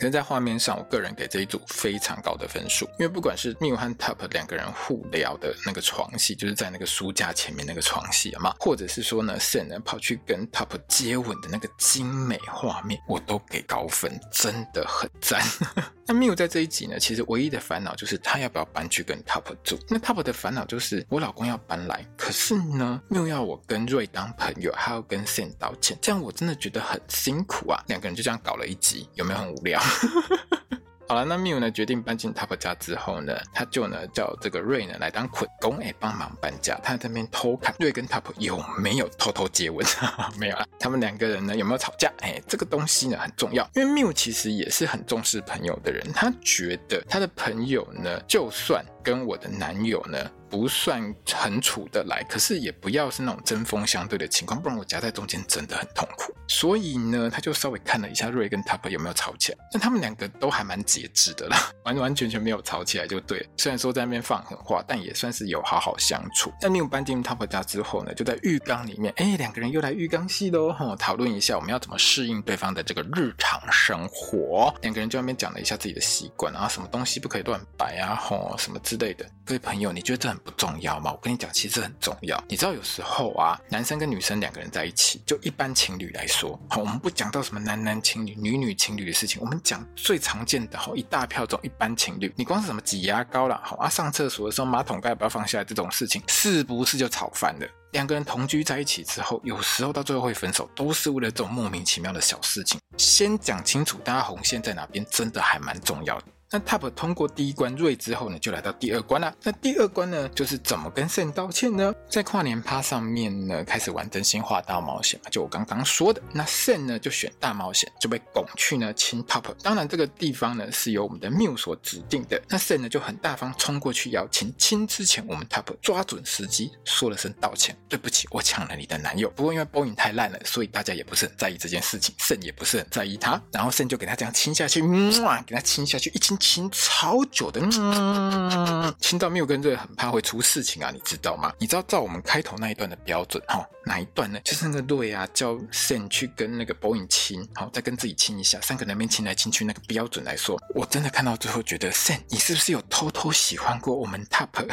[0.04, 15.42] 可是，在画面上，我个人给这一组非常高的分数，因为不管是 Mew 和 Top 两个人互聊的那个床戏，就是在那个书架前面那个床戏嘛，或者是说呢，Sen 呢跑去跟 Top 接吻的那个精美画面，我都给高分，真的很赞。
[16.06, 19.78] 那 Mew 在这一集呢，其实唯一的烦恼就是他要不要搬去跟 Top 住。
[19.88, 27.82] 那 Top 的烦恼就是我老公要搬来，可是呢，Mew 要我跟瑞当朋友，还要跟 Sen 道歉，这样我真的觉得很辛苦啊。
[27.86, 29.80] 两个人就这样搞了一集，有没有很无聊？
[31.06, 36.80] 好了，那 Mew 呢决定搬进 Top 家之后呢，他就呢叫这个瑞呢来当捆工，哎，帮忙搬家。
[36.82, 39.86] 他在那边偷看瑞跟 Top 有没有偷偷接吻？
[40.40, 40.66] 没有啊。
[40.80, 42.10] 他们两个人呢有没有吵架？
[42.22, 46.02] 哎，这个东西呢很重要，因为 Mew 其实也是很重视朋友的人。
[46.14, 50.18] 他觉得他的朋友呢，就算跟我的男友呢。
[50.54, 56.32] 不算很处得来，可是也不要是那种针锋相对的情况，不然我夹在中间真的很痛苦。
[56.46, 63.44] 所以呢，他就稍微看了一下瑞跟 Top 有没有吵起来，但他们两个都还蛮节制的啦，完完全全没有吵起来就对。
[63.56, 66.52] 虽然说在那边放狠话，但也算是有好好相处。
[66.60, 74.72] 在 Mew 搬进 Top 家之后呢，就在浴缸里面，哎，两个人又来浴缸戏喽，哈，讨论一下我们要怎么适应对方的这个日常生活。
[74.82, 79.26] 两个人就在那边讲了一下自己的习惯啊，什么东西不可以乱摆啊，吼，什么之类的。
[79.44, 80.43] 各位朋友，你觉得这很？
[80.44, 81.10] 不重要吗？
[81.10, 82.42] 我跟你讲，其实很重要。
[82.48, 97.66] 你知道有时候啊，男生跟女生两个人在一起，就一般情侣来说，好，我们不讲到什么男男情侣、女女情侣的事情，我们讲最常见的，好，一大票这种一般情侣，你光是什么挤牙膏啦，好啊，上厕所的时候马桶盖不要放下来这种事情，是不是就吵翻了？
[97.92, 102.78] 两个人同居在一起之后，有时候到最后会分手，都是为了这种莫名其妙的小事情。
[102.98, 106.26] 先讲清楚大家红线在哪边，真的还蛮重要的。
[106.54, 109.34] 那 Top 通过第一关瑞之后呢，就来到第二关了。
[109.42, 111.92] 那第二关呢，就是怎么跟圣道歉呢？
[112.08, 116.22] 在跨年趴上面呢，开始玩真心话大冒险嘛，就我刚刚说的。
[116.32, 119.52] 那圣呢，就选大冒险，就被拱去呢亲 Top。
[119.64, 122.40] 当然这个地方呢，是由我们的 Mew 所指定的。
[122.48, 124.54] 那圣呢，就很大方冲过去要亲。
[124.56, 129.28] 亲之前，我们 Top 抓准时机说了声道歉，对不起，我抢了你的男友。
[129.30, 133.42] 不过因为播影太烂了，所以大家也不是很在意这件事情圣也不是很在意他。
[133.50, 134.80] 然后圣就给他这样亲下去，
[135.24, 136.38] 哇，给他亲下去，一亲。
[136.46, 141.50] 亲超久的，嗯，亲到 Mew 跟瑞很怕会出事情啊，你知道吗？
[141.58, 144.38] 你知道照我们开头那一段的标准哈，哪一段呢？
[144.44, 154.48] 就是那个瑞啊叫 Sen 去跟那个 Boing 亲，好，再跟自己亲一下，三个人那边亲来亲去，那个标准来说，我真的看到最后觉得 Sen，你是不是有偷偷喜欢过我们 Top？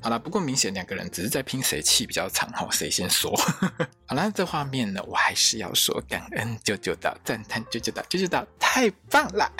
[0.00, 3.34] 好了，不过明显两个人只是在拼谁气比较长哈，谁先说？
[4.06, 9.50] 好了，这画面呢，我还是要说感恩啾啾岛，赞叹啾啾岛，啾啾岛太棒了。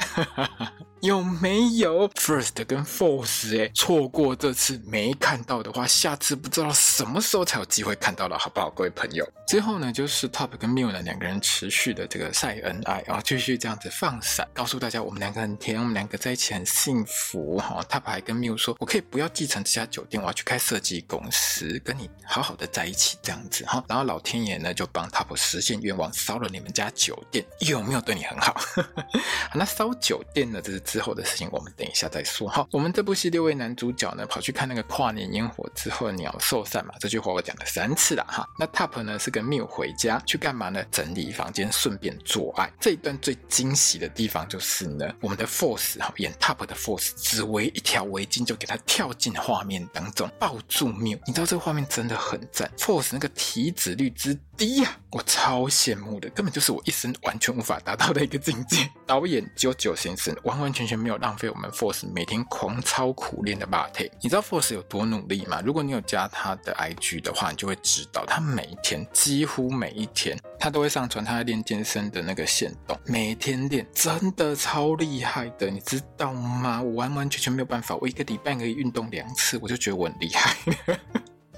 [1.01, 3.71] 有没有 First 跟 Force 哎？
[3.73, 9.27] 错过这次没看到的话，下次不知道什么时候才有机会看到了，好不好，各位朋友？
[9.47, 17.81] 最后呢，就是 Top 跟 miu 呢两个人持续的这个晒恩爱，然后继续这样子放闪，告诉大家我们两个很甜，我们两个在一起很幸福哈。
[17.89, 23.85] Top 还跟 Mew 说，我可以不要继承这家酒店，我要去开设计公司，跟你好好的在一起这样子哈。
[23.89, 28.61] 然后老天爷呢就帮 Top 实现愿望，烧了你们家酒店，有没有对你很好？
[29.55, 30.83] 那烧酒店呢，这是。
[30.89, 32.67] 之后的事情我们等一下再说哈。
[32.73, 38.49] 我们这部戏六位男主角呢，跑去看那个跨年烟火之后鸟兽散嘛，这句话我讲了三次了哈。
[38.59, 40.83] 那 Top 呢是跟 Miu 回家去干嘛呢？
[40.91, 42.73] 整理房间，顺便做爱。
[42.81, 51.19] 这一段最惊喜的地方就是呢，我们的 Force 哈演 Top 的 Force 只围一条围巾就给他跳进画面当中，抱住 Miu。
[51.27, 58.91] 你知道这个画面真的很赞，Force 那个体脂率之低呀、我超羡慕的，根本就是我一生完全无法达到的一个境界。
[59.07, 64.11] 导演九九先生完完全全没有浪费我们 Force 每天狂操苦练的 body。
[64.21, 65.63] 你知道 Force 有多努力吗？
[65.65, 76.83] 如果你有加他的 IG 的话，你就会知道，他每一天几乎每一天，他都会上传他在练健身的那个线动，每天练真的超厉害的，你知道吗？
[76.83, 80.57] 我完完全全没有办法，我一个礼拜可以运动两次，我就觉得我很厉害。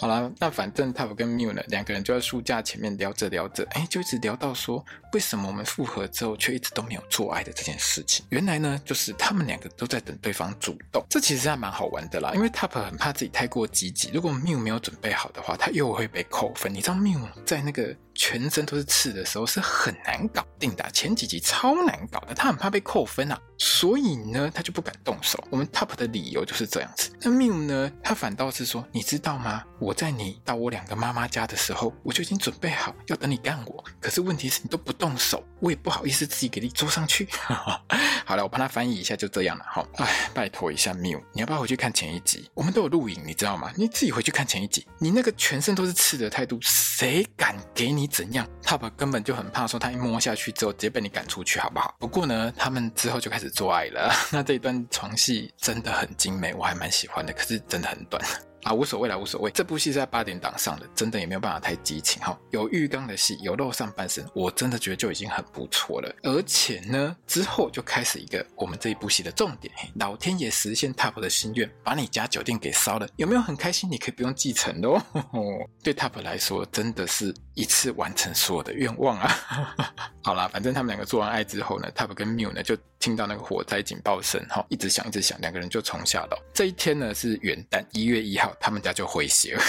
[0.01, 4.83] 好啦，那反正 Top 跟 Miu 呢，两个人就在书架前面聊着聊着，哎，就一直聊到说，
[5.13, 8.25] 为什么我们复合之后却一直都没有做爱的这件事情。
[8.31, 11.05] 原来呢，就是他们两个都在等对方主动。
[11.11, 16.73] 这其实还蛮好玩的啦，因为 Top 很怕自己太过积极，如果 Miu 没有准备好的话，他又会被扣分。
[16.73, 25.39] 你知道 Miu 在那个全身都是刺的时候是很难搞定的，前几集超难搞的，他很怕被扣分啊，所以呢，他就不敢动手。
[25.51, 27.11] 我们 Top 的理由就是这样子。
[27.21, 29.63] 那 Miu 呢，他反倒是说，你知道吗？
[29.79, 33.85] 我在你到我两个妈妈家的时候，我就已经准备好要等你干我。
[34.01, 37.29] 可是问题是你都不动手，我也不好意思自己给你坐上去。
[38.25, 39.65] 好了，我帮他翻译一下，就这样了。
[39.69, 42.51] 好，哎，拜托一下 Miu，你要不要回去看前一集？
[42.55, 43.71] 我们都有录影，你知道吗？
[43.77, 44.87] 你自己回去看前一集。
[44.99, 51.95] 你那个全身都是刺的态度，谁敢给你怎样？Top 根本就很怕，说他一摸下去之后直接被你赶出去，好不好？
[51.99, 54.11] 不过呢，他们之后就开始做爱了。
[54.33, 57.33] 那这一段床戏真的很精美，我还蛮喜欢的。
[57.33, 58.23] 可是真的很短。
[58.63, 59.51] 啊，无所谓啦，无所谓。
[59.51, 62.39] 这部戏是在八点档上的，真的也没有办法太激情哈。
[62.51, 66.15] 有浴缸的戏，有露上半身，我真的觉得就已经很不错了。
[66.23, 73.91] 而且呢，之后就开始一个我们这一部戏的重点，老天爷实现 Top 的心愿，把你家酒店给烧了，有没有很开心？
[73.91, 75.01] 你可以不用继承喽。
[75.83, 79.31] 对 Top 来说，真的是一次完成所有的愿望啊。
[80.23, 86.37] 好啦，反正他们两个做完爱之后呢，Top 跟 Miu 呢就听到那个火灾警报声，哈，一直响一直响，两个人就冲下楼。
[86.53, 88.50] 这一天呢是元旦，一月一号。
[88.59, 89.63] 他们家就回血了。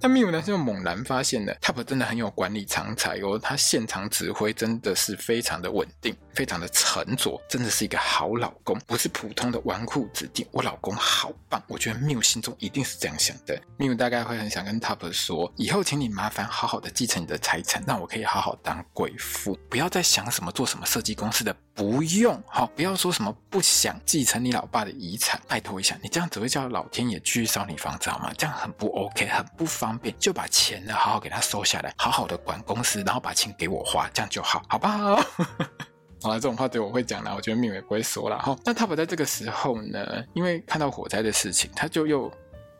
[0.00, 10.46] 但 Miu 呢就猛然发现了，Top 真的很有管理长才哦，他现场指挥真的是非常的稳定，非常的沉着，真的是一个好老公，不是普通的纨绔子弟。
[10.52, 13.60] 我老公好棒，我觉得 Miu 心中一定是这样想的。
[13.76, 21.54] Miu 大概会很想跟 Top 说，以后请你麻烦好好的继承你的财产，让我可以好好当贵妇，不要再想什么做什么设计公司的。
[21.78, 28.32] 不用，好，不要说什么不想继承你老爸的遗产，拜托一下，你这样只会叫老天爷继续烧你房子好吗？
[28.36, 35.22] 这样很不 OK，很不方便，就把钱呢好好给他收下来，好好的管公司，然后把钱给我花，这样就好，好不好？
[36.20, 38.58] 好了，这种话对我会讲啦，我觉得命也不会说了哈。
[38.64, 40.04] 那他不在这个时候呢，
[40.34, 42.28] 因为看到火灾的事情，他就又。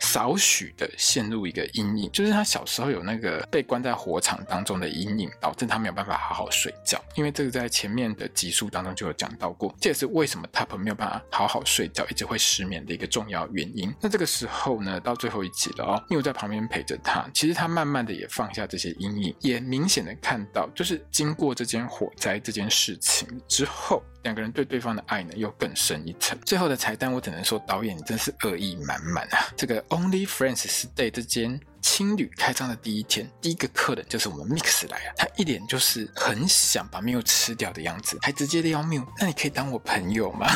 [0.01, 7.03] 少许的陷入一个阴影，就是他小时候有那个被关在火场当中的阴影，导致他没有办法好好睡觉。
[7.14, 13.94] 因为这个在前面的集数当中就有讲到过，这也是为什么 Top 没有办法好好睡觉，一直会失眠的一个重要原因。
[14.01, 24.03] 那这个时候呢，到最后一集了哦，Miu 在旁边陪着他，其实他慢慢的也放下这些阴影，也明显的看到，就是经过这件火灾这件事情之后。
[24.24, 26.36] 两个人对对方的爱呢，又更深一层。
[26.44, 29.46] 最后的彩蛋，我只能说导演真是恶意满满啊！
[29.57, 40.47] 这个 Only Friends Stay 这间青旅开张的第一天，第一个客人就是我们 Mix 来啊，他一脸就是很想把 Miu 吃掉的样子，还直接撩 Miu，那你可以当我朋友吗？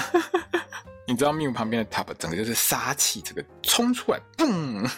[1.09, 4.89] 你知道 Miu 旁边的 Top 整个就是杀气，这个冲出来，嘣，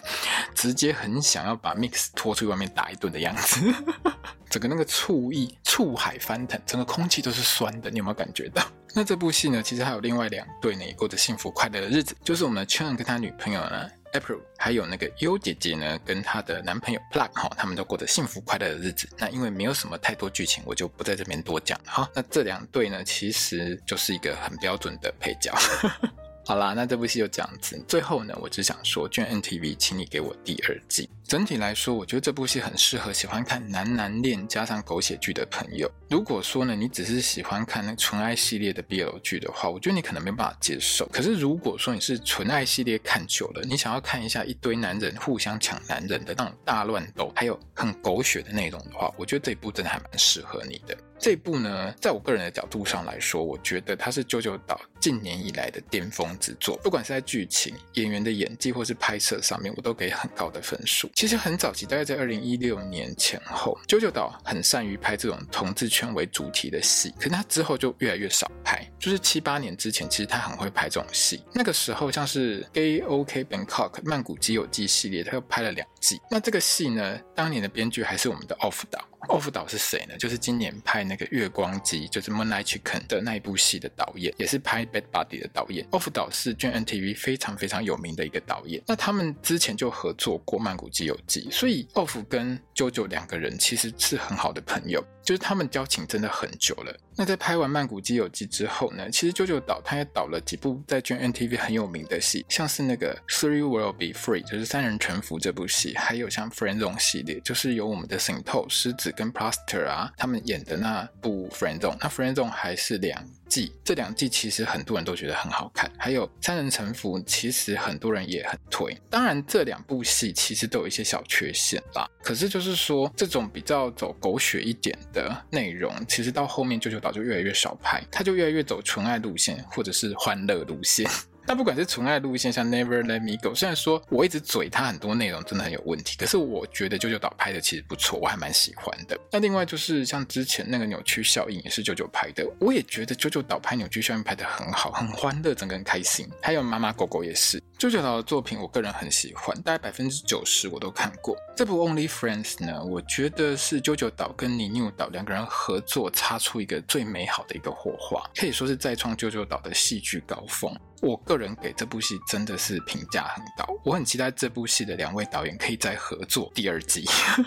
[0.55, 3.61] 直接很想要把 Mix 拖出去外面打一顿的样子，
[4.51, 8.63] 整个那个醋意，醋海翻腾，整个空气都是酸的，你有没有感觉到？
[8.95, 13.91] 那这部戏呢，其实还有另外两对呢，也过着幸福快乐的日子，就是我们的 Chen 跟他女朋友呢。
[14.15, 19.09] April 还有那个优姐姐呢，跟她的男朋友 Plug 哈，他们都过着幸福快乐的日子。
[19.19, 22.09] 那因为没有什么太多剧情，我就不在这边多讲了哈。
[22.15, 25.53] 那这两对呢，其实就是一个很标准的配角。
[26.47, 27.77] 好啦，那这部戏就这样子。
[27.89, 31.11] 最后呢，我只想说卷 NTV，请你给我第二季。
[31.27, 35.91] 整体来说，我觉得这部戏很适合喜欢看男男恋加上狗血剧的朋友。
[36.11, 41.07] 如果说呢，你只是喜欢看那纯爱系列的 BL 剧的话，我觉得你可能没办法接受。
[41.07, 50.95] 可是如果说你是纯爱系列看久了，你想要看一下一堆男人互相抢男人的那种大乱斗，还有很狗血的内容的话，我觉得这一部真的还蛮适合你的。
[51.19, 56.77] 这一部呢，在我个人的角度上来说，我觉得它是 JoJo 岛近年以来的巅峰之作。
[56.83, 61.09] 不管是在剧情、演员的演技，或是拍摄上面，我都给很高的分数。
[61.15, 68.85] 其实很早期，大概在二零一六年前后，JoJo 岛很善于拍这种同志圈为主题的戏，可是他之后就越来越少拍。
[68.99, 71.45] 就是七八年之前，其实他很会拍这种戏。
[71.53, 76.21] 那个时候，像是《Gay OK Bangkok》曼谷基友记系列，他又拍了两季。
[76.29, 78.99] 那这个戏呢，当年的编剧还是我们的 Off 岛。
[79.29, 80.17] 奥夫岛是谁呢？
[80.17, 85.87] 就是今年拍那个《月光机》就是《Moonlight Chicken》的那一部戏的导演，也是拍《Bad Body》的导演。
[85.91, 88.83] 奥夫岛是 JNTV 非常非常有名的一个导演。
[88.87, 96.95] 那他们之前就合作过《曼谷基友记》，所以奥夫跟 JoJo 两个人其实是很好的朋友，就是他们交情真的很久了。
[97.17, 118.97] 那在拍完《曼谷基友记》之后呢，其实九九岛他也导了几部在 j n t v 很有名的戏，像是那个《Three Will Be Free》，就是三人全服这部戏，还有像《Friend Zone》系列，就是由我们的 Singto 狮子跟 Plaster 啊他们演的那部《Friend Zone》，那《Friend Zone》还是两季，这两季其实很多人都觉得很好看，还有《三人成服》，其实很多人也很推。
[119.09, 122.09] 当然，这两部戏其实都有一些小缺陷啦。
[122.23, 131.09] 可是就是说，这种比较走狗血一点的内容，其实到后面九九岛就越来越少拍，它就越来越走纯爱路线，或者是欢乐路线。
[131.47, 139.19] 那不管是纯爱路线，像 Never Let Me Go，虽然说我一直嘴他很多内容真的很有问题，可是我觉得九九岛拍的其实不错，我还蛮喜欢的。
[139.31, 146.29] 那另外就是像之前那个扭曲效应也是九九拍的，我也觉得九九岛拍扭曲效应拍得很好，很欢乐，整个人开心。
[146.41, 151.37] 还有妈妈狗狗也是九九岛的作品，我个人很喜欢，大概百分之九十我都看过。
[151.55, 160.75] 这部 Only Friends 呢，我觉得是九九岛跟尼纽岛两个人合作擦出一个最美好的一个火花，可以说是再创九九岛的戏剧高峰。
[161.05, 167.05] 我个人给这部戏真的是评价很高，我很期待这部戏的两位导演可以再合作第二季，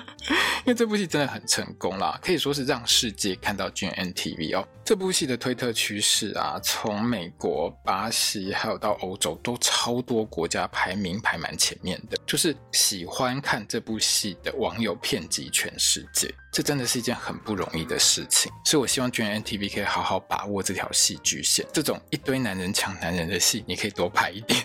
[0.63, 4.67] 因为这部戏真的很成功啦，可以说是让世界看到 G N T V 哦。
[4.85, 16.33] 这部戏的推特趋势啊，从美国、巴西还有到欧洲，都超多国家排名排蛮前面的，就是喜欢看这部戏的网友遍及全世界。
[16.49, 24.61] 这真的是一件很不容易的事情，所以我希望 G N T V 可以好好把握这条戏剧线，这种一堆男人抢男人的戏，你可以多拍一点。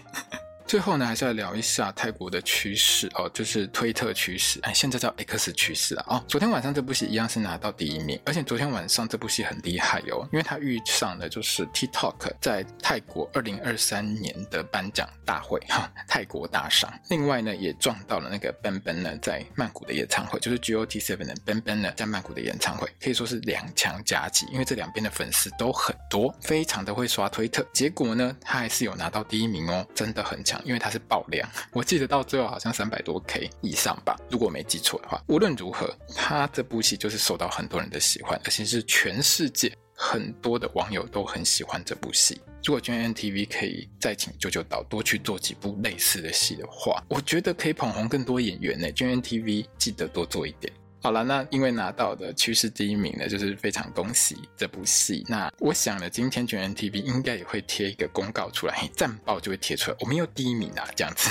[0.66, 6.24] 最后呢，还是要聊一下泰国的趋势哦，就是推特趋势，哎，现在叫 X 趋势了哦。
[6.26, 16.92] 昨天晚上这部戏一样是拿到第一名，而且昨天晚上这部戏很厉害哦，因为它遇上了就是 TikTok 在泰国二零二三年的颁奖大会哈，泰国大赏。
[17.10, 27.66] 另外呢，也撞到了那个 BENBEN 呢在曼谷的演唱会，就是 GOT7 的 BENBEN 呢在曼谷的演唱会，可以说是两强夹击，因为这两边的粉丝都很多，非常的会刷推特。
[27.72, 30.51] 结果呢，他还是有拿到第一名哦，真的很强。
[30.64, 35.22] 因为它是爆量， 我记得到最后好像三百多 K 以上吧，如果没记错的话。
[35.28, 42.40] 无论如何，他这部戏就是受到很多人的喜欢，而且是全世界很多的网友都很喜欢这部戏。
[42.64, 48.88] 如果 gntv 可以再请九九岛多去做几部类似的戏的话，我觉得可以捧红更多演员呢。
[48.92, 50.72] GMMTV 记得多做一点。
[51.02, 55.24] 好了，那因为拿到的趋势第一名呢，就是非常恭喜这部戏。
[55.28, 61.28] 那我想呢，今天全员 TV 应该也会贴一个公告出来，战报就会贴出来，我们又第一名啊，这样子。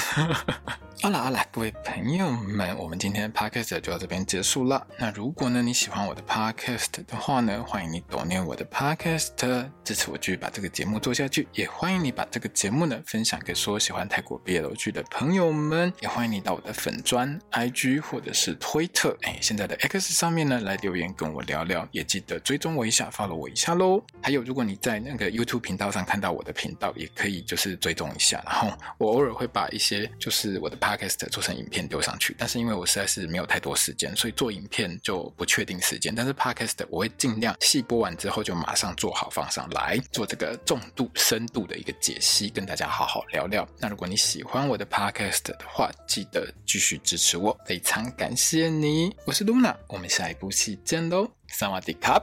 [1.04, 4.86] 好啦好啦，各位朋友们，我们今天的 podcast 就到这边结束了。
[5.00, 9.30] 那如果呢你喜欢我的 podcast 的话呢，欢迎你 donate 我的 podcast
[9.84, 11.48] 支持我继续把这个节目做下去。
[11.54, 15.92] 也欢迎你把这个节目呢分享给所有喜欢泰国 BL 剧的朋友们。
[16.02, 21.88] 也欢迎你到我的粉专 IG 或者是推特，哎，现在的 X 上面呢来留言跟我聊聊。
[21.92, 24.04] 也记得追踪我一下，follow 我一下喽。
[24.22, 28.40] 还有，如果你在那个 YouTube 频道上看到我的频道，也可以就是追踪一下。
[28.46, 36.14] 然后我偶尔会把一些就是我的 Podcast 做成影片丢上去，但是因为我实在是没有太多时间，所以做影片就不确定时间。
[36.14, 43.68] 但是 Podcast 我会尽量戏播完之后就马上做好放上来，做这个重度、深度的一个解析，跟大家好好聊聊。
[43.80, 49.16] 那如果你喜欢我的 Podcast 的话，记得继续支持我，非常感谢你。
[49.26, 52.22] 我是 Luna，我们下一部戏见喽，萨瓦迪卡。